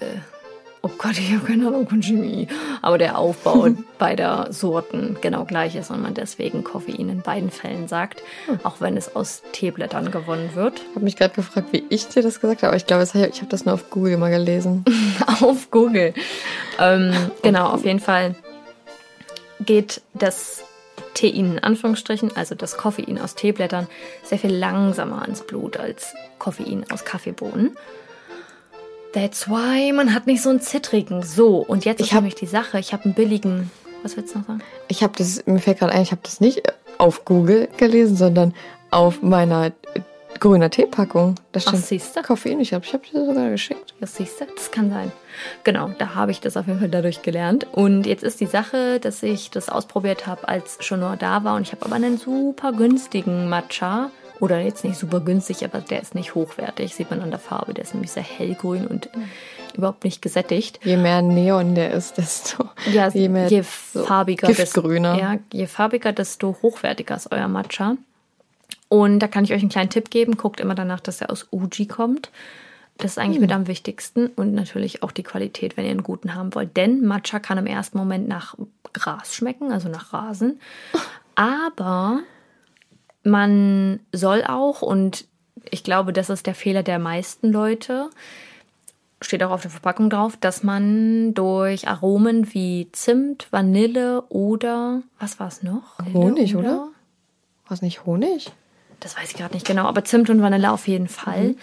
[0.86, 2.46] oh Gott, ich habe keine Ahnung von Chemie,
[2.80, 3.68] aber der Aufbau
[3.98, 8.22] beider Sorten genau gleich ist und man deswegen Koffein in beiden Fällen sagt,
[8.62, 10.80] auch wenn es aus Teeblättern gewonnen wird.
[10.80, 13.14] Ich habe mich gerade gefragt, wie ich dir das gesagt habe, aber ich glaube, ich
[13.14, 14.84] habe das nur auf Google mal gelesen.
[15.40, 16.14] auf Google.
[16.78, 17.12] Ähm,
[17.42, 18.36] genau, auf jeden Fall
[19.60, 20.62] geht das
[21.14, 23.88] Tein in Anführungsstrichen, also das Koffein aus Teeblättern,
[24.22, 27.76] sehr viel langsamer ins Blut als Koffein aus Kaffeebohnen.
[29.16, 31.22] That's why man hat nicht so einen zittrigen.
[31.22, 33.70] So, und jetzt Ich ist hab- nämlich die Sache, ich habe einen billigen,
[34.02, 34.60] was willst du noch sagen?
[34.88, 36.62] Ich habe das, mir fällt gerade ein, ich habe das nicht
[36.98, 38.52] auf Google gelesen, sondern
[38.90, 40.00] auf meiner äh,
[40.38, 41.36] grüner Teepackung.
[41.52, 42.20] Da Ach, steht siehste.
[42.20, 42.60] Koffein.
[42.60, 43.94] Ich glaube, ich habe dir sogar geschickt.
[44.00, 45.10] Das siehst du, das kann sein.
[45.64, 47.66] Genau, da habe ich das auf jeden Fall dadurch gelernt.
[47.72, 51.56] Und jetzt ist die Sache, dass ich das ausprobiert habe, als Chenor da war.
[51.56, 54.10] Und ich habe aber einen super günstigen Matcha.
[54.40, 56.94] Oder jetzt nicht super günstig, aber der ist nicht hochwertig.
[56.94, 57.72] Sieht man an der Farbe.
[57.74, 59.08] Der ist nämlich sehr hellgrün und
[59.74, 60.80] überhaupt nicht gesättigt.
[60.84, 65.14] Je mehr Neon der ist, desto Ja, je mehr je farbiger, Giftgrüner.
[65.14, 67.96] Desto, ja, je farbiger, desto hochwertiger ist euer Matcha.
[68.88, 70.36] Und da kann ich euch einen kleinen Tipp geben.
[70.36, 72.30] Guckt immer danach, dass er aus Uji kommt.
[72.98, 74.28] Das ist eigentlich mit am wichtigsten.
[74.28, 76.76] Und natürlich auch die Qualität, wenn ihr einen guten haben wollt.
[76.76, 78.54] Denn Matcha kann im ersten Moment nach
[78.92, 80.60] Gras schmecken, also nach Rasen.
[81.34, 82.20] Aber
[83.26, 85.26] man soll auch, und
[85.70, 88.08] ich glaube, das ist der Fehler der meisten Leute,
[89.20, 95.40] steht auch auf der Verpackung drauf, dass man durch Aromen wie Zimt, Vanille oder was
[95.40, 95.98] war es noch?
[96.12, 96.88] Honig, oder?
[97.66, 98.52] War es nicht Honig?
[99.00, 101.56] Das weiß ich gerade nicht genau, aber Zimt und Vanille auf jeden Fall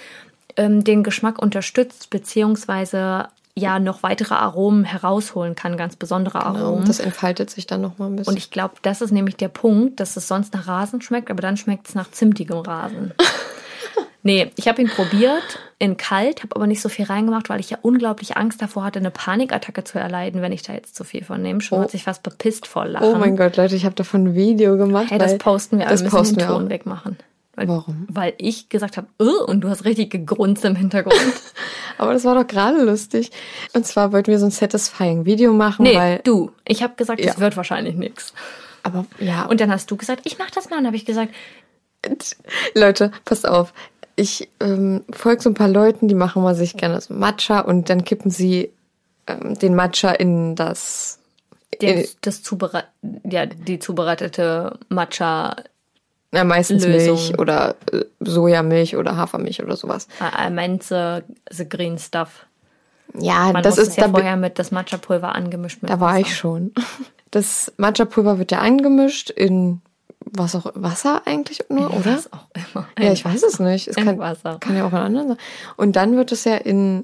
[0.58, 6.86] ähm, den Geschmack unterstützt beziehungsweise ja noch weitere Aromen herausholen kann, ganz besondere Aromen.
[6.86, 8.32] Das entfaltet sich dann noch mal ein bisschen.
[8.32, 11.42] Und ich glaube, das ist nämlich der Punkt, dass es sonst nach Rasen schmeckt, aber
[11.42, 13.14] dann schmeckt es nach zimtigem Rasen.
[14.24, 17.70] nee, ich habe ihn probiert in kalt, habe aber nicht so viel reingemacht, weil ich
[17.70, 21.24] ja unglaublich Angst davor hatte, eine Panikattacke zu erleiden, wenn ich da jetzt zu viel
[21.24, 21.62] von nehme.
[21.62, 21.82] Schon Oh.
[21.84, 23.08] hat sich fast bepisst vor Lachen.
[23.08, 25.12] oh mein Gott, Leute, ich habe davon ein Video gemacht.
[25.12, 27.18] Hey, das posten wir, Das wir müssen posten den wir Ton wegmachen.
[27.56, 28.08] Weil, Warum?
[28.10, 29.08] Weil ich gesagt habe,
[29.46, 31.16] und du hast richtig gegrunzt im Hintergrund.
[32.00, 33.32] Aber das war doch gerade lustig.
[33.74, 36.20] Und zwar wollten wir so ein satisfying Video machen, nee, weil.
[36.24, 36.52] du.
[36.68, 37.28] Ich habe gesagt, Ja.
[37.28, 38.34] das wird wahrscheinlich nichts.
[38.82, 40.80] Aber ja, Und dann hast du gesagt, ich mach das mal.
[40.80, 41.32] Und habe ich gesagt,
[42.76, 43.74] Leute, passt auf.
[44.16, 47.90] Ich ähm, folge so ein paar Leuten, die machen mal sich gerne so Matcha und
[47.90, 48.72] dann kippen sie
[49.28, 51.20] ähm, den Matcha in das.
[51.82, 52.88] der, in, das zubereit,
[53.24, 55.56] ja, die zubereitete Matcha
[56.34, 57.16] Na, meistens Lösung.
[57.16, 60.08] Milch oder äh, Sojamilch oder Hafermilch oder sowas.
[60.20, 61.20] I meant the,
[61.52, 62.46] the green stuff.
[63.18, 66.00] Ja, Man das muss ist es ja da, vorher mit das Matcha-Pulver angemischt mit da
[66.00, 66.20] war Wasser.
[66.22, 66.74] ich schon.
[67.32, 69.82] Das Matcha-Pulver wird ja angemischt in
[70.26, 72.16] was auch Wasser eigentlich nur, oder?
[72.16, 72.88] Was auch immer.
[72.98, 73.88] Ja, ich weiß es nicht.
[73.88, 74.58] Es In kann, Wasser.
[74.60, 75.38] kann ja auch in anderen sein.
[75.78, 77.04] Und dann wird es ja in,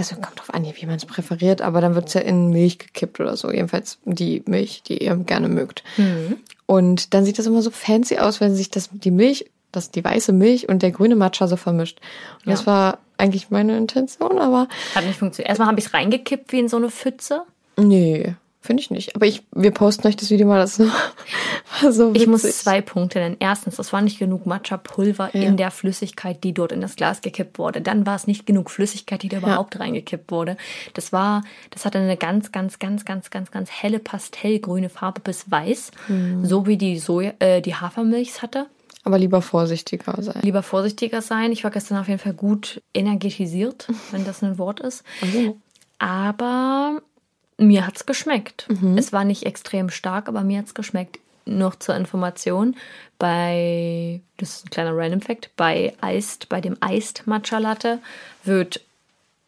[0.00, 2.78] also kommt drauf an, wie man es präferiert, aber dann wird es ja in Milch
[2.78, 3.50] gekippt oder so.
[3.50, 5.82] Jedenfalls die Milch, die ihr gerne mögt.
[5.96, 6.36] Mhm.
[6.66, 10.04] Und dann sieht das immer so fancy aus, wenn sich das, die Milch, das, die
[10.04, 12.00] weiße Milch und der grüne Matcha so vermischt.
[12.44, 12.66] Und das Ja.
[12.66, 15.48] war eigentlich meine Intention, aber Hat nicht funktioniert.
[15.48, 17.42] Erstmal habe ich es reingekippt wie in so eine Pfütze.
[17.76, 19.16] nee, finde ich nicht.
[19.16, 20.78] Aber ich, wir posten euch das Video mal, das
[21.80, 22.56] war so Ich muss witzig.
[22.62, 23.36] zwei Punkte nennen.
[23.40, 25.42] Erstens, das war nicht genug Matcha-Pulver Ja.
[25.42, 27.80] in der Flüssigkeit, die dort in das Glas gekippt wurde.
[27.80, 30.56] Dann war es nicht genug Flüssigkeit, die da überhaupt reingekippt wurde.
[30.94, 35.50] Das war, das hatte eine ganz, ganz, ganz, ganz, ganz, ganz helle pastellgrüne Farbe bis
[35.50, 36.44] weiß, Mhm.
[36.44, 38.66] so wie die Soja, äh, die Hafermilch hatte.
[39.02, 40.42] Aber lieber vorsichtiger sein.
[40.42, 41.52] Lieber vorsichtiger sein.
[41.52, 45.02] Ich war gestern auf jeden Fall gut energetisiert, wenn das ein Wort ist.
[45.98, 47.00] Aber
[47.60, 48.66] mir hat's geschmeckt.
[48.96, 51.18] Es war nicht extrem stark, aber mir hat's geschmeckt.
[51.46, 52.76] Noch zur Information,
[53.18, 57.98] bei, das ist ein kleiner Random Fact, bei Iced, bei dem Iced Matcha Latte
[58.44, 58.80] wird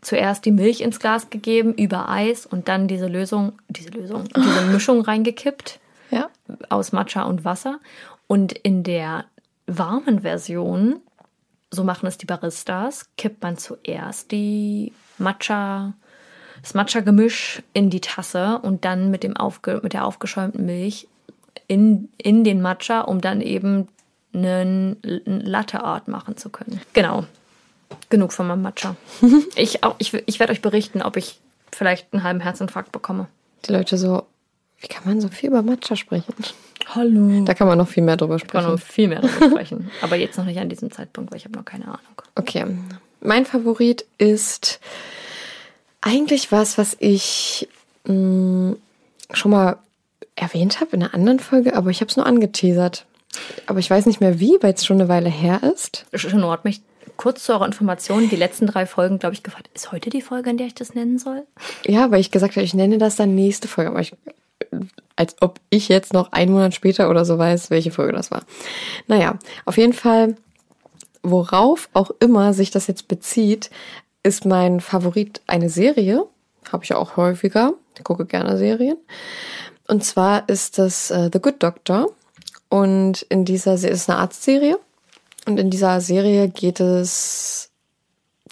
[0.01, 4.63] zuerst die Milch ins Glas gegeben, über Eis und dann diese Lösung, diese Lösung, diese
[4.67, 5.79] Mischung reingekippt
[6.11, 6.29] Ja.
[6.71, 7.79] aus Matcha und Wasser.
[8.27, 9.27] Und in der
[9.67, 10.99] warmen Version,
[11.71, 15.93] so machen es die Baristas, kippt man zuerst die Matcha,
[16.63, 21.09] das Matcha-Gemisch in die Tasse und dann mit, dem aufge, mit der aufgeschäumten Milch
[21.67, 23.89] in, in den Matcha, um dann eben
[24.33, 26.81] einen Latte-Art machen zu können.
[26.93, 27.25] Genau.
[28.09, 28.97] Genug von meinem Matcha.
[29.57, 31.41] ich auch, ich, ich werde euch berichten, ob ich
[31.71, 33.27] vielleicht einen halben Herzinfarkt bekomme.
[33.67, 34.23] Die Leute so,
[34.81, 36.35] wie kann man so viel über Matcha sprechen?
[36.95, 37.45] Hallo.
[37.45, 38.71] Da kann man noch viel mehr drüber kann sprechen.
[38.71, 39.91] noch viel mehr darüber sprechen.
[40.01, 42.23] Aber jetzt noch nicht an diesem Zeitpunkt, weil ich habe noch keine Ahnung.
[42.35, 42.67] Okay.
[43.21, 44.81] Mein Favorit ist
[46.03, 47.69] eigentlich was, was ich
[48.05, 48.77] mh,
[49.33, 49.79] schon mal
[50.37, 53.07] erwähnt habe in einer anderen Folge, aber ich habe es nur angeteasert.
[53.67, 56.05] Aber ich weiß nicht mehr wie, weil es schon eine Weile her ist.
[56.13, 56.83] Juno hat mich
[57.17, 60.51] kurz zu eurer Information die letzten drei Folgen, glaube ich, gefragt, ist heute die Folge,
[60.51, 61.47] in der ich das nennen soll?
[61.87, 63.91] Ja, weil ich gesagt habe, ich nenne das dann nächste Folge.
[63.91, 64.15] Aber ich,
[65.17, 68.43] als ob ich jetzt noch einen Monat später oder so weiß, welche Folge das war.
[69.07, 70.37] Naja, auf jeden Fall,
[71.23, 73.71] worauf auch immer sich das jetzt bezieht,
[74.23, 76.25] ist mein Favorit eine Serie.
[76.71, 77.75] Habe ich auch häufiger.
[77.97, 78.97] Ich gucke gerne Serien.
[79.89, 82.11] Und zwar ist das äh, The Good Doctor.
[82.69, 84.79] Und in dieser Se- ist eine Arztserie.
[85.47, 87.71] Und in dieser Serie geht es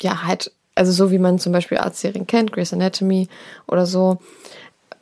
[0.01, 3.29] ja halt, also so wie man zum Beispiel Arztserien kennt, Grey's Anatomy
[3.69, 4.19] oder so,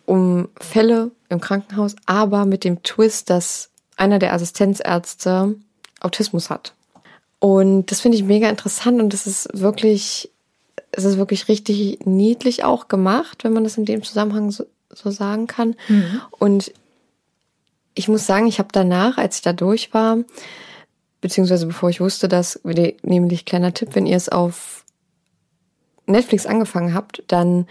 [0.04, 5.56] um Fälle im Krankenhaus, aber mit dem Twist, dass einer der Assistenzärzte
[6.00, 6.74] Autismus hat.
[7.40, 10.30] Und das finde ich mega interessant und das ist wirklich,
[10.98, 15.10] es ist wirklich richtig niedlich auch gemacht, wenn man das in dem Zusammenhang so, so
[15.10, 15.76] sagen kann.
[16.30, 16.72] Und
[17.94, 20.18] ich muss sagen, ich habe danach, als ich da durch war,
[21.20, 24.84] beziehungsweise bevor ich wusste, dass, nämlich kleiner Tipp, wenn ihr es auf
[26.06, 27.68] Netflix angefangen habt, dann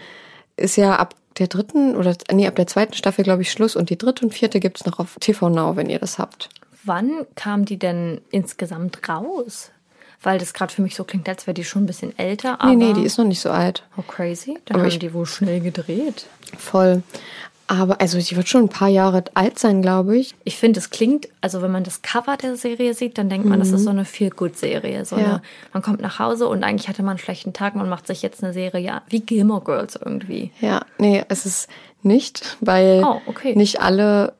[0.56, 3.90] ist ja ab der dritten oder nee, ab der zweiten Staffel, glaube ich, Schluss und
[3.90, 6.48] die dritte und vierte gibt's noch auf TV Now, wenn ihr das habt.
[6.84, 9.70] Wann kam die denn insgesamt raus?
[10.22, 12.60] Weil das gerade für mich so klingt, als wäre die schon ein bisschen älter.
[12.60, 13.84] Aber Nee, nee, die ist noch nicht so alt.
[13.96, 14.58] Oh, crazy.
[14.64, 16.26] Dann Aber haben ich- die wohl schnell gedreht.
[16.58, 17.02] Voll.
[17.70, 20.34] Aber also sie wird schon ein paar Jahre alt sein, glaube ich.
[20.44, 23.58] Ich finde, es klingt, also wenn man das Cover der Serie sieht, dann denkt man,
[23.58, 25.04] das ist so eine Feel-Good-Serie.
[25.04, 25.24] So Ja.
[25.24, 25.42] eine,
[25.74, 28.42] man kommt nach Hause und eigentlich hatte man einen schlechten Tag, man macht sich jetzt
[28.42, 30.50] eine Serie, ja, wie Gilmore Girls irgendwie.
[30.62, 31.68] Ja, nee, es ist
[32.02, 33.54] nicht, weil Oh, okay.
[33.54, 34.32] nicht alle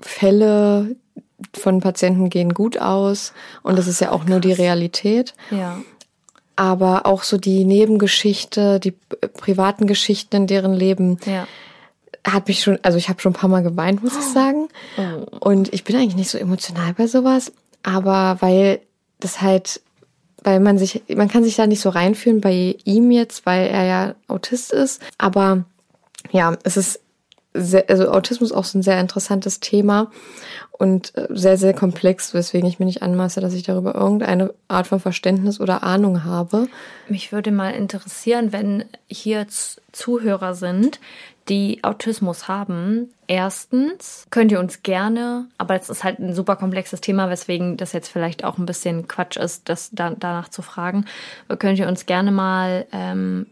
[0.00, 0.96] Fälle
[1.54, 3.32] von Patienten gehen gut aus
[3.62, 5.34] und das ist ja auch nur die Realität.
[5.50, 5.78] Ja.
[6.56, 8.92] Aber auch so die Nebengeschichte, die
[9.34, 11.46] privaten Geschichten in deren Leben Ja.
[12.26, 14.68] hat mich schon, also ich habe schon ein paar Mal geweint, muss ich sagen.
[15.40, 17.52] Und ich bin eigentlich nicht so emotional bei sowas,
[17.84, 18.80] aber weil
[19.20, 19.80] das halt,
[20.42, 23.84] weil man sich, man kann sich da nicht so reinfühlen bei ihm jetzt, weil er
[23.84, 25.00] ja Autist ist.
[25.16, 25.64] Aber
[26.32, 27.00] ja, es ist
[27.54, 30.10] sehr, also Autismus auch so ein sehr interessantes Thema
[30.72, 34.86] und äh, sehr, sehr komplex, weswegen ich mir nicht anmaße, dass ich darüber irgendeine Art
[34.86, 36.68] von Verständnis oder Ahnung habe.
[37.08, 39.46] Mich würde mal interessieren, wenn hier
[39.92, 41.00] Zuhörer sind,
[41.48, 43.10] die Autismus haben.
[43.26, 47.92] Erstens könnt ihr uns gerne, aber das ist halt ein super komplexes Thema, weswegen das
[47.92, 51.06] jetzt vielleicht auch ein bisschen Quatsch ist, das da, danach zu fragen.
[51.58, 53.46] Könnt ihr uns gerne mal ähm,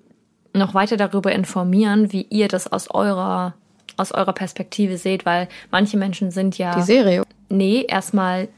[0.52, 3.54] noch weiter darüber informieren, wie ihr das aus eurer
[3.96, 7.22] aus eurer Perspektive seht, weil manche Menschen sind ja Die Serie.
[7.48, 8.48] Nee, erstmal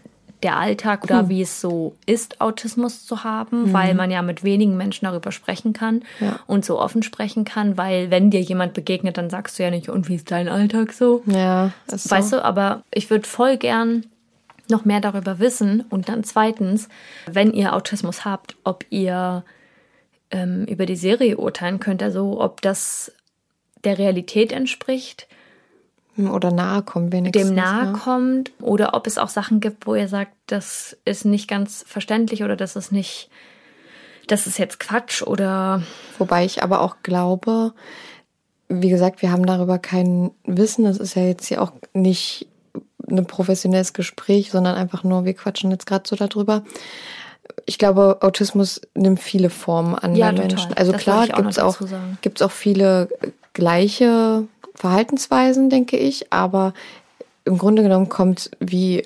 [0.44, 4.76] der Alltag oder wie es so ist, Autismus zu haben, weil man ja mit wenigen
[4.76, 6.38] Menschen darüber sprechen kann Ja.
[6.46, 9.88] und so offen sprechen kann, weil wenn dir jemand begegnet, dann sagst du ja nicht,
[9.88, 11.22] und wie ist dein Alltag so?
[11.26, 12.36] Ja, ist Weißt so.
[12.36, 14.06] du, aber ich würde voll gern
[14.70, 15.84] noch mehr darüber wissen.
[15.90, 16.88] Und dann zweitens,
[17.26, 19.42] wenn ihr Autismus habt, ob ihr
[20.30, 23.10] ähm, über die Serie urteilen könnt, also ob das
[23.84, 25.26] der Realität entspricht,
[26.16, 27.48] Oder nahe kommen wenigstens.
[27.48, 27.98] dem nahe ne?
[27.98, 32.42] kommt, oder ob es auch Sachen gibt, wo ihr sagt, das ist nicht ganz verständlich
[32.42, 33.30] oder das ist nicht,
[34.26, 35.82] das ist jetzt Quatsch oder
[36.18, 37.72] Wobei ich aber auch glaube,
[38.68, 40.84] wie gesagt, wir haben darüber kein Wissen.
[40.84, 42.46] Das ist ja jetzt hier auch nicht
[43.08, 46.62] ein professionelles Gespräch, sondern einfach nur, wir quatschen jetzt gerade so darüber.
[47.64, 50.40] Ich glaube, Autismus nimmt viele Formen an Ja, bei.
[50.40, 50.74] Menschen.
[50.74, 51.78] Also Das klar gibt es auch,
[52.20, 53.08] gibt's auch viele
[53.58, 54.46] gleiche
[54.76, 56.72] Verhaltensweisen, denke ich, aber
[57.44, 59.04] im Grunde genommen kommt wie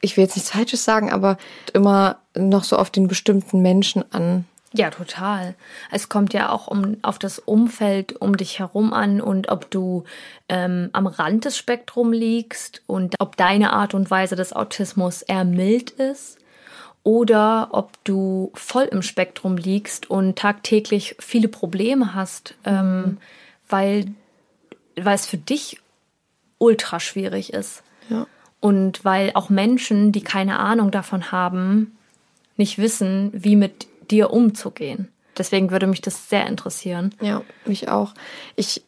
[0.00, 1.38] ich will jetzt nichts Falsches sagen, aber
[1.72, 4.44] immer noch so auf den bestimmten Menschen an.
[4.72, 5.54] Ja, total.
[5.90, 10.04] Es kommt ja auch um, auf das Umfeld um dich herum an und ob du
[10.48, 15.44] ähm, am Rand des Spektrums liegst und ob deine Art und Weise des Autismus eher
[15.44, 16.38] mild ist
[17.06, 23.18] oder ob du voll im Spektrum liegst und tagtäglich viele Probleme hast, ähm,
[23.68, 24.06] weil,
[24.96, 25.78] weil es für dich
[26.58, 27.84] ultra schwierig ist.
[28.08, 28.26] Ja.
[28.58, 31.96] Und weil auch Menschen, die keine Ahnung davon haben,
[32.56, 35.06] nicht wissen, wie mit dir umzugehen.
[35.38, 37.14] Deswegen würde mich das sehr interessieren.
[37.20, 38.14] Ja, mich auch.
[38.56, 38.82] Ich,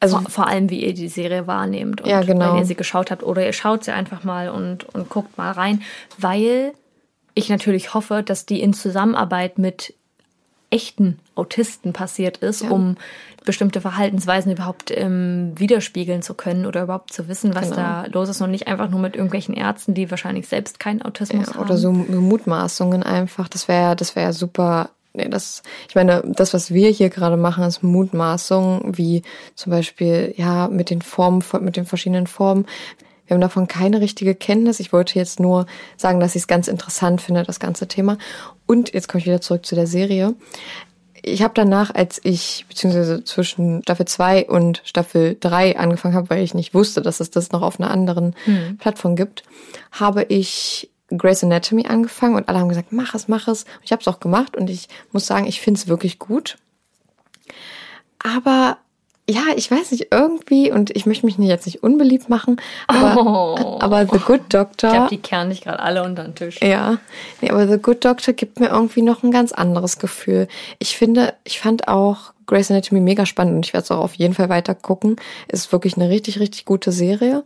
[0.00, 2.00] also vor, vor allem, wie ihr die Serie wahrnehmt.
[2.00, 2.54] Und Ja, genau.
[2.54, 5.52] wenn ihr sie geschaut habt oder ihr schaut sie einfach mal und, und guckt mal
[5.52, 5.82] rein,
[6.16, 6.72] weil
[7.38, 9.94] ich natürlich hoffe, dass die in Zusammenarbeit mit
[10.70, 12.70] echten Autisten passiert ist, Ja.
[12.70, 12.96] um
[13.46, 17.76] bestimmte Verhaltensweisen überhaupt ähm, widerspiegeln zu können oder überhaupt zu wissen, was Genau.
[17.76, 21.46] da los ist und nicht einfach nur mit irgendwelchen Ärzten, die wahrscheinlich selbst keinen Autismus
[21.46, 21.62] ja, haben.
[21.64, 23.48] oder so Mutmaßungen einfach.
[23.48, 24.90] Das wäre, das wäre super.
[25.14, 29.22] Nee, das, ich meine, das, was wir hier gerade machen, ist Mutmaßungen, wie
[29.54, 32.66] zum Beispiel, ja, mit den Formen, mit den verschiedenen Formen.
[33.28, 34.80] Wir haben davon keine richtige Kenntnis.
[34.80, 35.66] Ich wollte jetzt nur
[35.96, 38.18] sagen, dass ich es ganz interessant finde, das ganze Thema.
[38.66, 40.34] Und jetzt komme ich wieder zurück zu der Serie.
[41.22, 46.42] Ich habe danach, als ich, beziehungsweise zwischen Staffel 2 und Staffel 3 angefangen habe, weil
[46.42, 48.34] ich nicht wusste, dass es das noch auf einer anderen
[48.78, 49.42] Plattform gibt,
[49.92, 53.64] habe ich Grey's Anatomy angefangen und alle haben gesagt, mach es, mach es.
[53.64, 56.56] Und ich habe es auch gemacht und ich muss sagen, ich finde es wirklich gut.
[58.18, 58.78] Aber
[59.28, 62.56] ja, ich weiß nicht, irgendwie, und ich möchte mich jetzt nicht unbeliebt machen,
[62.86, 63.78] aber, Oh.
[63.80, 64.88] aber The Good Doctor.
[64.90, 66.60] Ich glaube, die kehren dich gerade alle unter den Tisch.
[66.62, 66.96] Ja,
[67.40, 70.48] nee, aber The Good Doctor gibt mir irgendwie noch ein ganz anderes Gefühl.
[70.78, 74.14] Ich finde, ich fand auch Grey's Anatomy mega spannend und ich werde es auch auf
[74.14, 75.16] jeden Fall weiter gucken.
[75.48, 77.44] Ist wirklich eine richtig, richtig gute Serie.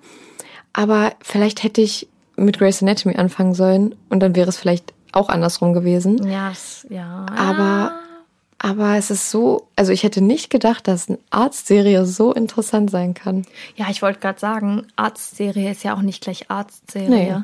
[0.72, 2.07] Aber vielleicht hätte ich
[2.37, 6.26] mit Grey's Anatomy anfangen sollen und dann wäre es vielleicht auch andersrum gewesen.
[6.30, 7.26] Ja, das, ja.
[7.37, 7.93] Aber,
[8.64, 13.12] aber es ist so, also ich hätte nicht gedacht, dass eine Arztserie so interessant sein
[13.12, 13.44] kann.
[13.74, 17.08] Ja, ich wollte gerade sagen, Arztserie ist ja auch nicht gleich Arztserie.
[17.08, 17.34] Nee.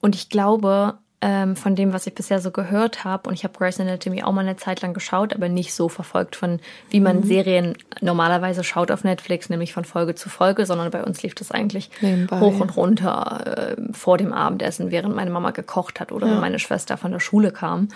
[0.00, 3.56] Und ich glaube, ähm, von dem, was ich bisher so gehört habe, und ich habe
[3.56, 6.58] Grey's Anatomy auch mal eine Zeit lang geschaut, aber nicht so verfolgt von,
[6.90, 7.22] wie man Mhm.
[7.22, 11.52] Serien normalerweise schaut auf Netflix, nämlich von Folge zu Folge, sondern bei uns lief das
[11.52, 12.40] eigentlich Nebenbei.
[12.40, 16.58] hoch und runter äh, vor dem Abendessen, während meine Mama gekocht hat oder wenn meine
[16.58, 17.90] Schwester von der Schule kam.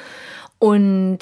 [0.60, 1.18] Und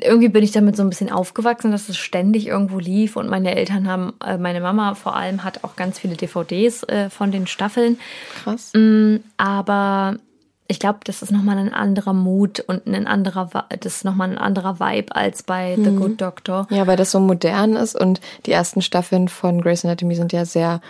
[0.00, 3.54] irgendwie bin ich damit so ein bisschen aufgewachsen, dass es ständig irgendwo lief und meine
[3.54, 7.46] Eltern haben, äh, meine Mama vor allem hat auch ganz viele DVDs äh, von den
[7.46, 7.98] Staffeln.
[8.42, 8.72] Krass.
[8.74, 10.16] Mm, aber
[10.68, 13.48] ich glaube, das ist nochmal ein anderer Mut und ein anderer,
[13.80, 16.66] das ist nochmal ein anderer Vibe als bei The Good Doctor.
[16.70, 20.44] Ja, weil das so modern ist und die ersten Staffeln von Grey's Anatomy sind ja
[20.44, 20.82] sehr,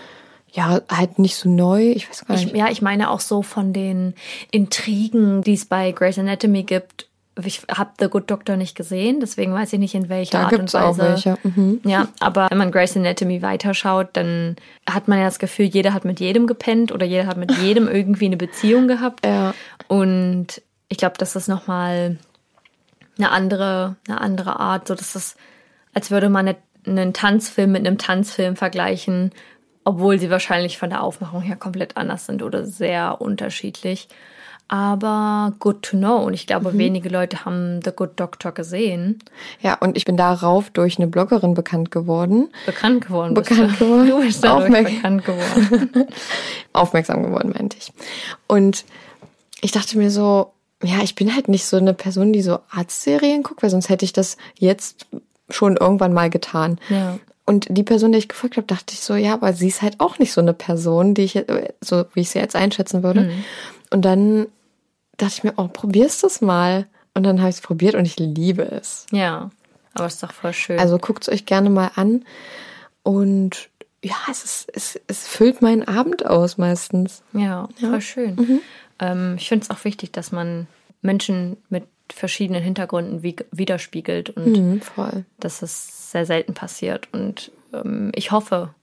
[0.53, 1.93] ja, halt nicht so neu.
[1.93, 2.57] Ich weiß gar Ich, nicht.
[2.57, 4.15] ja, ich meine auch so von den
[4.51, 7.07] Intrigen, die es bei Grey's Anatomy gibt.
[7.45, 10.51] Ich habe The Good Doctor nicht gesehen, deswegen weiß ich nicht, in welcher Da Art
[10.51, 11.37] gibt's und auch Weise.
[11.37, 11.81] welche, mhm.
[11.85, 14.57] Ja, aber wenn man Grey's Anatomy weiterschaut, dann
[14.89, 17.89] hat man ja das Gefühl, jeder hat mit jedem gepennt oder jeder hat mit jedem
[17.89, 19.25] irgendwie eine Beziehung gehabt.
[19.25, 19.55] Ja.
[19.87, 22.19] Und ich glaube, das ist nochmal
[23.19, 24.89] eine andere, eine andere Art.
[24.89, 25.37] So, das ist,
[25.95, 29.33] als würde man eine, einen Tanzfilm mit einem Tanzfilm vergleichen,
[29.85, 34.09] obwohl sie wahrscheinlich von der Aufmachung her komplett anders sind oder sehr unterschiedlich.
[34.69, 36.19] Aber good to know.
[36.19, 36.79] Und ich glaube, Mhm.
[36.79, 39.19] wenige Leute haben The Good Doctor gesehen.
[39.63, 42.49] Ja, und ich bin darauf durch eine Bloggerin bekannt geworden.
[42.67, 43.33] Bekannt geworden.
[43.35, 43.85] bist Bekannt du.
[43.87, 44.07] geworden.
[44.09, 46.07] Du bist Aufmerk- bekannt geworden.
[46.75, 47.93] Aufmerksam geworden, meinte ich.
[48.47, 48.85] Und
[49.63, 50.53] ich dachte mir so,
[50.83, 54.05] ja, ich bin halt nicht so eine Person, die so Arztserien guckt, weil sonst hätte
[54.05, 55.07] ich das jetzt
[55.51, 56.79] schon irgendwann mal getan.
[56.91, 57.19] Ja.
[57.47, 59.99] Und die Person, der ich gefolgt habe, dachte ich so, ja, aber sie ist halt
[59.99, 63.31] auch nicht so eine Person, die ich, jetzt- so wie ich sie jetzt einschätzen würde.
[63.91, 64.47] Und dann
[65.19, 66.87] dachte ich mir, oh, probierst du es mal.
[67.15, 69.05] Und dann habe ich es probiert und ich liebe es.
[69.11, 69.51] Ja,
[69.95, 70.79] aber es ist doch voll schön.
[70.79, 72.25] Also guckt es euch gerne mal an.
[73.03, 73.69] Und
[74.05, 77.23] ja, es, ist, es, es füllt meinen Abend aus meistens.
[77.33, 78.61] ja, voll schön.
[79.01, 80.67] Ähm, ich finde es auch wichtig, dass man
[81.03, 85.25] Menschen mit verschiedenen Hintergründen wie, widerspiegelt und Mhm, voll.
[85.41, 87.09] dass es sehr selten passiert.
[87.13, 88.75] Und ähm, ich hoffe,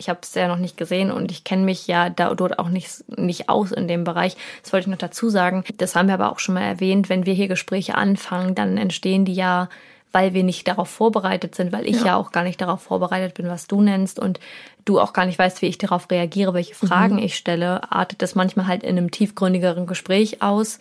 [0.00, 2.68] ich habe es ja noch nicht gesehen und ich kenne mich ja da, dort auch
[2.68, 4.36] nicht, nicht aus in dem Bereich.
[4.62, 5.62] Das wollte ich noch dazu sagen.
[5.76, 7.08] Das haben wir aber auch schon mal erwähnt.
[7.08, 9.68] Wenn wir hier Gespräche anfangen, dann entstehen die ja,
[10.10, 13.48] weil wir nicht darauf vorbereitet sind, weil ich ja, auch gar nicht darauf vorbereitet bin,
[13.48, 14.40] was du nennst und
[14.84, 18.34] du auch gar nicht weißt, wie ich darauf reagiere, welche Fragen ich stelle, artet das
[18.34, 20.78] manchmal halt in einem tiefgründigeren Gespräch aus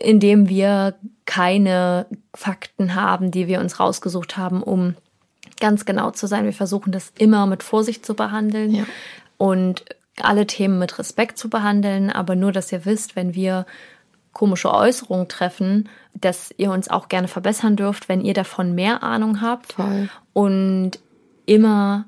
[0.00, 0.94] indem wir
[1.26, 4.94] keine Fakten haben, die wir uns rausgesucht haben, um
[5.60, 6.44] ganz genau zu sein.
[6.44, 8.84] Wir versuchen das immer mit Vorsicht zu behandeln Ja.
[9.36, 9.84] und
[10.20, 13.66] alle Themen mit Respekt zu behandeln, aber nur, dass ihr wisst, wenn wir
[14.32, 19.40] komische Äußerungen treffen, dass ihr uns auch gerne verbessern dürft, wenn ihr davon mehr Ahnung
[19.40, 20.08] habt Voll.
[20.32, 20.92] und
[21.46, 22.06] immer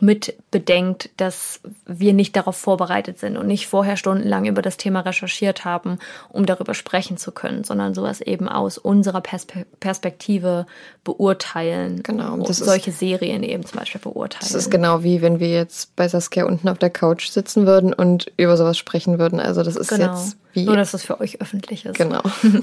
[0.00, 5.00] mit bedenkt, dass wir nicht darauf vorbereitet sind und nicht vorher stundenlang über das Thema
[5.00, 10.66] recherchiert haben, um darüber sprechen zu können, sondern sowas eben aus unserer Perspe Perspektive
[11.04, 12.02] beurteilen.
[12.02, 14.40] Genau, Und das ist- solche Serien eben zum Beispiel beurteilen.
[14.40, 17.92] Das ist genau wie wenn wir jetzt bei Saskia unten auf der Couch sitzen würden
[17.92, 19.40] und über sowas sprechen würden.
[19.40, 20.12] Also das ist genau.
[20.14, 20.64] jetzt wie.
[20.64, 21.96] Nur, dass es für euch öffentlich ist.
[21.96, 22.22] genau.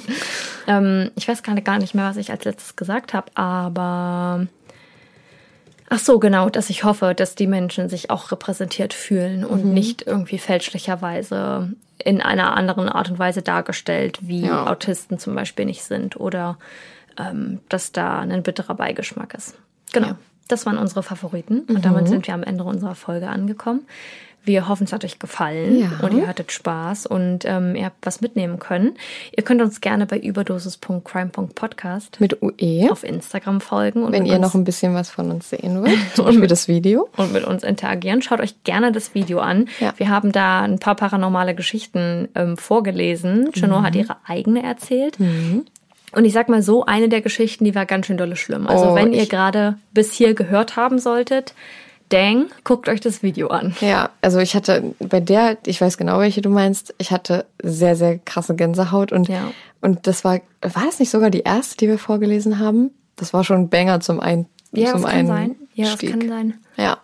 [0.68, 4.48] Ähm, ich weiß gerade gar nicht mehr, was ich als letztes gesagt habe, aber
[5.90, 10.06] ach so, genau, dass ich hoffe, dass die Menschen sich auch repräsentiert fühlen und nicht
[10.06, 11.74] irgendwie fälschlicherweise
[12.04, 14.68] in einer anderen Art und Weise dargestellt, wie Ja.
[14.68, 16.58] Autisten zum Beispiel nicht sind oder
[17.18, 19.56] ähm, dass da ein bitterer Beigeschmack ist.
[19.94, 20.08] Genau.
[20.08, 20.18] Ja.
[20.48, 23.82] Das waren unsere Favoriten und damit sind wir am Ende unserer Folge angekommen.
[24.48, 25.90] Wir hoffen, es hat euch gefallen Ja.
[26.04, 28.92] und ihr hattet Spaß und ähm, ihr habt was mitnehmen können.
[29.36, 32.92] Ihr könnt uns gerne bei überdosis.crime.podcast Mit UE.
[32.92, 35.98] auf Instagram folgen und Wenn mit ihr noch ein bisschen was von uns sehen wollt.
[36.14, 37.10] Zum Beispiel das Video.
[37.18, 38.22] und mit uns interagieren.
[38.22, 39.68] Schaut euch gerne das Video an.
[39.80, 39.94] Ja.
[39.98, 43.50] Wir haben da ein paar paranormale Geschichten ähm, vorgelesen.
[43.54, 43.86] Chanor Mhm.
[43.86, 45.18] hat ihre eigene erzählt.
[46.16, 48.68] Und ich sag mal so, eine der Geschichten, die war ganz schön dolle schlimm.
[48.68, 51.54] Also Oh, wenn ihr gerade bis hier gehört haben solltet,
[52.10, 53.76] dang, guckt euch das Video an.
[53.82, 57.96] Ja, also ich hatte bei der, ich weiß genau, welche du meinst, ich hatte sehr,
[57.96, 59.52] sehr krasse Gänsehaut und, Ja.
[59.82, 62.92] und das war, war das nicht sogar die erste, die wir vorgelesen haben?
[63.18, 65.56] Das war schon ein Banger zum ein Ja, zum das kann sein.
[65.74, 66.54] Ja, das kann sein.
[66.78, 66.98] Ja.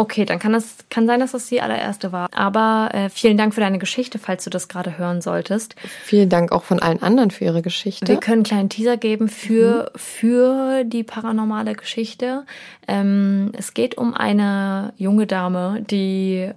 [0.00, 2.26] Okay, dann kann das kann sein, dass das die allererste war.
[2.32, 5.76] Aber äh, vielen Dank für deine Geschichte, falls du das gerade hören solltest.
[6.04, 8.08] Vielen Dank auch von allen anderen für ihre Geschichte.
[8.08, 12.46] Wir können einen kleinen Teaser geben für, für die paranormale Geschichte.
[12.88, 16.50] Ähm, es geht um eine junge Dame, die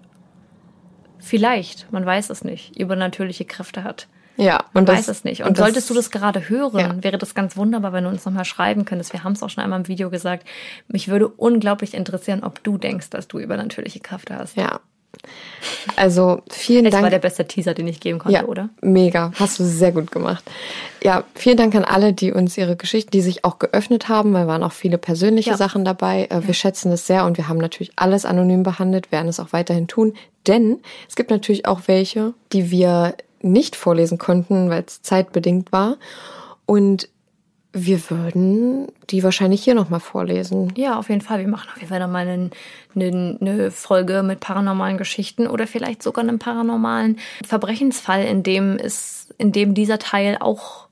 [1.19, 4.07] vielleicht, man weiß es nicht, übernatürliche Kräfte hat.
[4.37, 5.43] Ja, Man und das, weiß es nicht.
[5.43, 7.03] Und, solltest du das gerade hören, Ja.
[7.03, 9.13] wäre das ganz wunderbar, wenn du uns nochmal schreiben könntest.
[9.13, 10.47] Wir haben es auch schon einmal im Video gesagt.
[10.87, 14.55] Mich würde unglaublich interessieren, ob du denkst, dass du übernatürliche Kräfte hast.
[14.57, 14.79] Ja.
[15.95, 17.03] Also vielen Dank.
[17.03, 18.69] war der beste Teaser, den ich geben konnte, ja, oder?
[18.81, 20.43] Mega, hast du sehr gut gemacht.
[21.03, 24.47] Ja, vielen Dank an alle, die uns ihre Geschichten, die sich auch geöffnet haben, weil
[24.47, 25.57] waren auch viele persönliche Ja.
[25.57, 26.27] Sachen dabei.
[26.31, 29.53] Äh, Wir schätzen es sehr und wir haben natürlich alles anonym behandelt, werden es auch
[29.53, 30.13] weiterhin tun.
[30.47, 35.97] Denn es gibt natürlich auch welche, die wir nicht vorlesen konnten, weil es zeitbedingt war.
[36.65, 37.09] Und
[37.73, 40.71] wir würden die wahrscheinlich hier nochmal vorlesen.
[40.77, 41.39] Ja, auf jeden Fall.
[41.39, 42.51] Wir machen auf jeden Fall nochmal eine,
[42.95, 49.29] eine, eine Folge mit paranormalen Geschichten oder vielleicht sogar einem paranormalen Verbrechensfall, in dem es,
[49.39, 50.87] in dem dieser Teil auch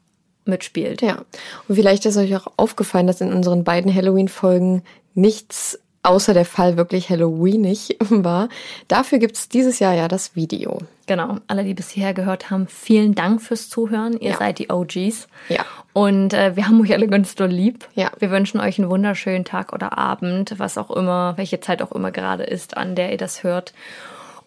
[0.46, 1.04] mitspielt.
[1.04, 1.24] Ja,
[1.68, 4.82] und vielleicht ist euch auch aufgefallen, dass in unseren beiden Halloween-Folgen
[5.14, 8.50] nichts außer der Fall wirklich Halloweenig war.
[8.88, 10.80] Dafür gibt's dieses Jahr ja das Video.
[11.12, 11.40] Genau.
[11.48, 14.14] Alle, die bis hierher gehört haben, vielen Dank fürs Zuhören.
[14.18, 14.38] Ihr Ja.
[14.38, 15.28] seid die OGs.
[15.50, 15.66] Ja.
[15.92, 17.86] Und äh, wir haben euch alle ganz doll lieb.
[17.96, 18.12] Ja.
[18.20, 22.12] Wir wünschen euch einen wunderschönen Tag oder Abend, was auch immer, welche Zeit auch immer
[22.12, 23.74] gerade ist, an der ihr das hört.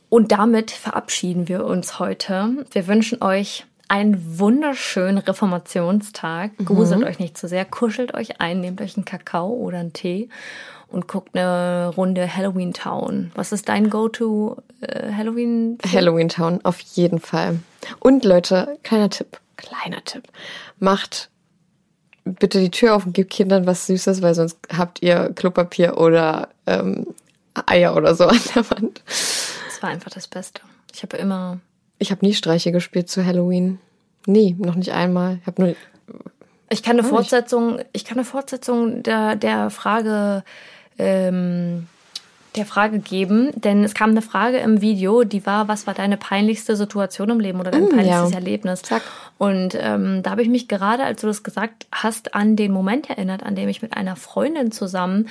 [0.08, 2.64] Und damit verabschieden wir uns heute.
[2.70, 6.52] Wir wünschen euch einen wunderschönen Reformationstag.
[6.64, 10.30] Gruselt euch nicht zu sehr, kuschelt euch ein, nehmt euch einen Kakao oder einen Tee
[10.94, 13.32] und guckt eine Runde Halloween Town.
[13.34, 15.76] Was ist dein Go-to äh, Halloween?
[15.84, 17.58] Halloween Town, auf jeden Fall.
[17.98, 20.22] Und Leute, kleiner Tipp, kleiner Tipp.
[20.78, 21.30] Macht
[22.24, 26.48] bitte die Tür auf und gebt Kindern was Süßes, weil sonst habt ihr Klopapier oder
[26.66, 27.08] ähm,
[27.66, 29.02] Eier oder so an der Wand.
[29.06, 30.62] Das war einfach das Beste.
[30.94, 31.58] Ich habe immer
[31.98, 33.80] Ich habe nie Streiche gespielt zu Halloween.
[34.26, 35.38] Nie, noch nicht einmal.
[35.42, 35.76] Ich habe nur
[36.70, 37.06] Ich kann eine.
[37.06, 40.44] Fortsetzung, ich kann eine Fortsetzung der, der Frage
[40.98, 41.86] ähm,
[42.56, 46.16] der Frage geben, denn es kam eine Frage im Video, die war, was war deine
[46.16, 48.36] peinlichste Situation im Leben oder dein Mm, peinlichstes ja.
[48.36, 48.82] Erlebnis?
[48.82, 49.02] Zack.
[49.38, 53.10] Und ähm, da habe ich mich gerade, als du das gesagt hast, an den Moment
[53.10, 55.28] erinnert, an dem ich mit einer Freundin zusammen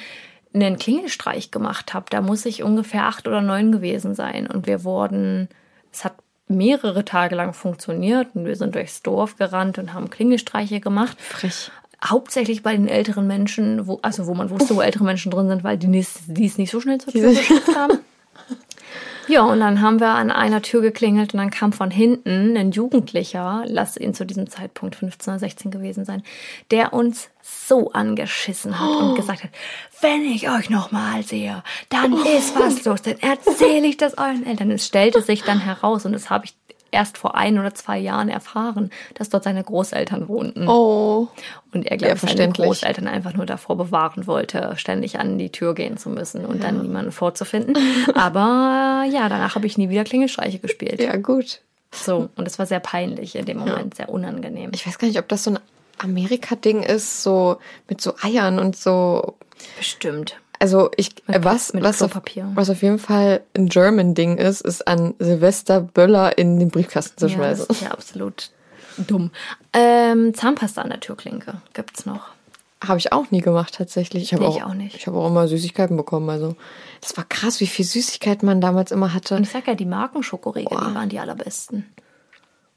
[0.53, 2.06] einen Klingelstreich gemacht habe.
[2.10, 4.45] Da muss ich ungefähr acht oder neun gewesen sein.
[4.48, 5.48] Und wir wurden,
[5.91, 6.15] es hat
[6.48, 11.19] mehrere Tage lang funktioniert und wir sind durchs Dorf gerannt und haben Klingelstreiche gemacht.
[11.19, 11.72] Frech.
[12.03, 15.63] Hauptsächlich bei den älteren Menschen, wo, also wo man wusste, wo ältere Menschen drin sind,
[15.63, 17.99] weil die, nis- die es nicht so schnell zur Tür geschafft haben.
[19.30, 22.71] Ja, und dann haben wir an einer Tür geklingelt und dann kam von hinten ein
[22.71, 26.23] Jugendlicher, lass ihn zu diesem Zeitpunkt 15 oder 16 gewesen sein,
[26.71, 29.51] der uns so angeschissen hat und gesagt hat,
[30.01, 34.71] wenn ich euch nochmal sehe, dann ist was los, dann erzähle ich das euren Eltern.
[34.71, 36.53] Es stellte sich dann heraus und das habe ich
[36.94, 40.68] erst vor ein oder zwei Jahren erfahren, dass dort seine Großeltern wohnten.
[40.68, 41.28] Oh.
[41.74, 42.53] Und er, Ja, glaube ich, seine.
[42.53, 46.82] Großeltern einfach nur davor bewahren wollte, ständig an die Tür gehen zu müssen und dann
[46.82, 47.76] niemanden vorzufinden.
[48.15, 51.02] Aber ja, danach habe ich nie wieder Klingelstreiche gespielt.
[51.02, 51.61] Ja, gut.
[51.91, 54.72] So, und es war sehr peinlich in dem Moment, sehr unangenehm.
[54.74, 55.60] Ich weiß gar nicht, ob das so ein
[55.99, 57.57] Amerika-Ding ist, so
[57.88, 59.36] mit so Eiern und so.
[59.78, 60.38] Bestimmt.
[60.64, 62.18] Also ich, Mit- was, mit was, auf,
[62.56, 67.27] was auf jeden Fall ein German-Ding ist, ist an Silvester Böller in den Briefkasten zu
[67.27, 67.65] Ja, das schmeißen.
[67.76, 68.49] ist ja absolut
[68.95, 69.31] dumm.
[69.73, 72.30] Ähm, Zahnpasta an der Türklinke gibt's noch.
[72.81, 74.23] Habe ich auch nie gemacht tatsächlich.
[74.23, 74.95] Ich habe Nee, auch, ich auch nicht.
[74.95, 76.30] Ich habe auch immer Süßigkeiten bekommen.
[76.30, 76.56] Also
[77.02, 79.35] das war krass, wie viel Süßigkeiten man damals immer hatte.
[79.35, 81.85] Und ich sag ja, die Markenschokoriegel, die waren die allerbesten.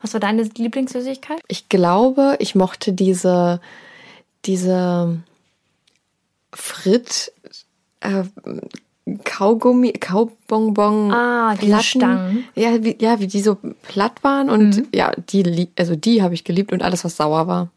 [0.01, 1.39] Was war deine Lieblingssüßigkeit?
[1.47, 3.61] Ich glaube, ich mochte diese,
[4.45, 5.21] diese
[6.53, 7.33] Frit,
[8.07, 8.24] äh,
[9.24, 11.12] Kaugummi, Kaubonbon.
[11.12, 11.83] Ah, Platten.
[11.83, 12.45] Stangen.
[12.55, 16.43] Ja, wie, ja, wie die so platt waren und ja, die, also die habe ich
[16.45, 17.70] geliebt und alles, was sauer war.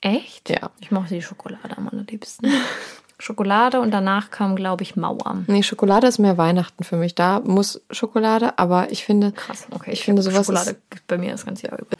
[0.00, 0.48] Echt?
[0.48, 0.70] Ja.
[0.80, 2.50] Ich mochte die Schokolade am allerliebsten.
[3.18, 5.44] Schokolade und danach kam, glaube ich, Mauer.
[5.46, 7.14] Nee, Schokolade ist mehr Weihnachten für mich.
[7.14, 9.90] Da muss Schokolade, aber ich finde, Krass, okay.
[9.92, 11.90] ich finde sowas Schokolade ist, gibt bei mir das ganze Jahr über.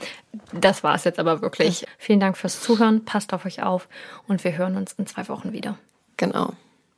[0.59, 1.86] Das war es jetzt aber wirklich.
[1.98, 3.05] Vielen Dank fürs Zuhören.
[3.05, 3.88] Passt auf euch auf
[4.28, 5.76] und wir hören uns in zwei Wochen wieder.
[6.16, 6.55] genau.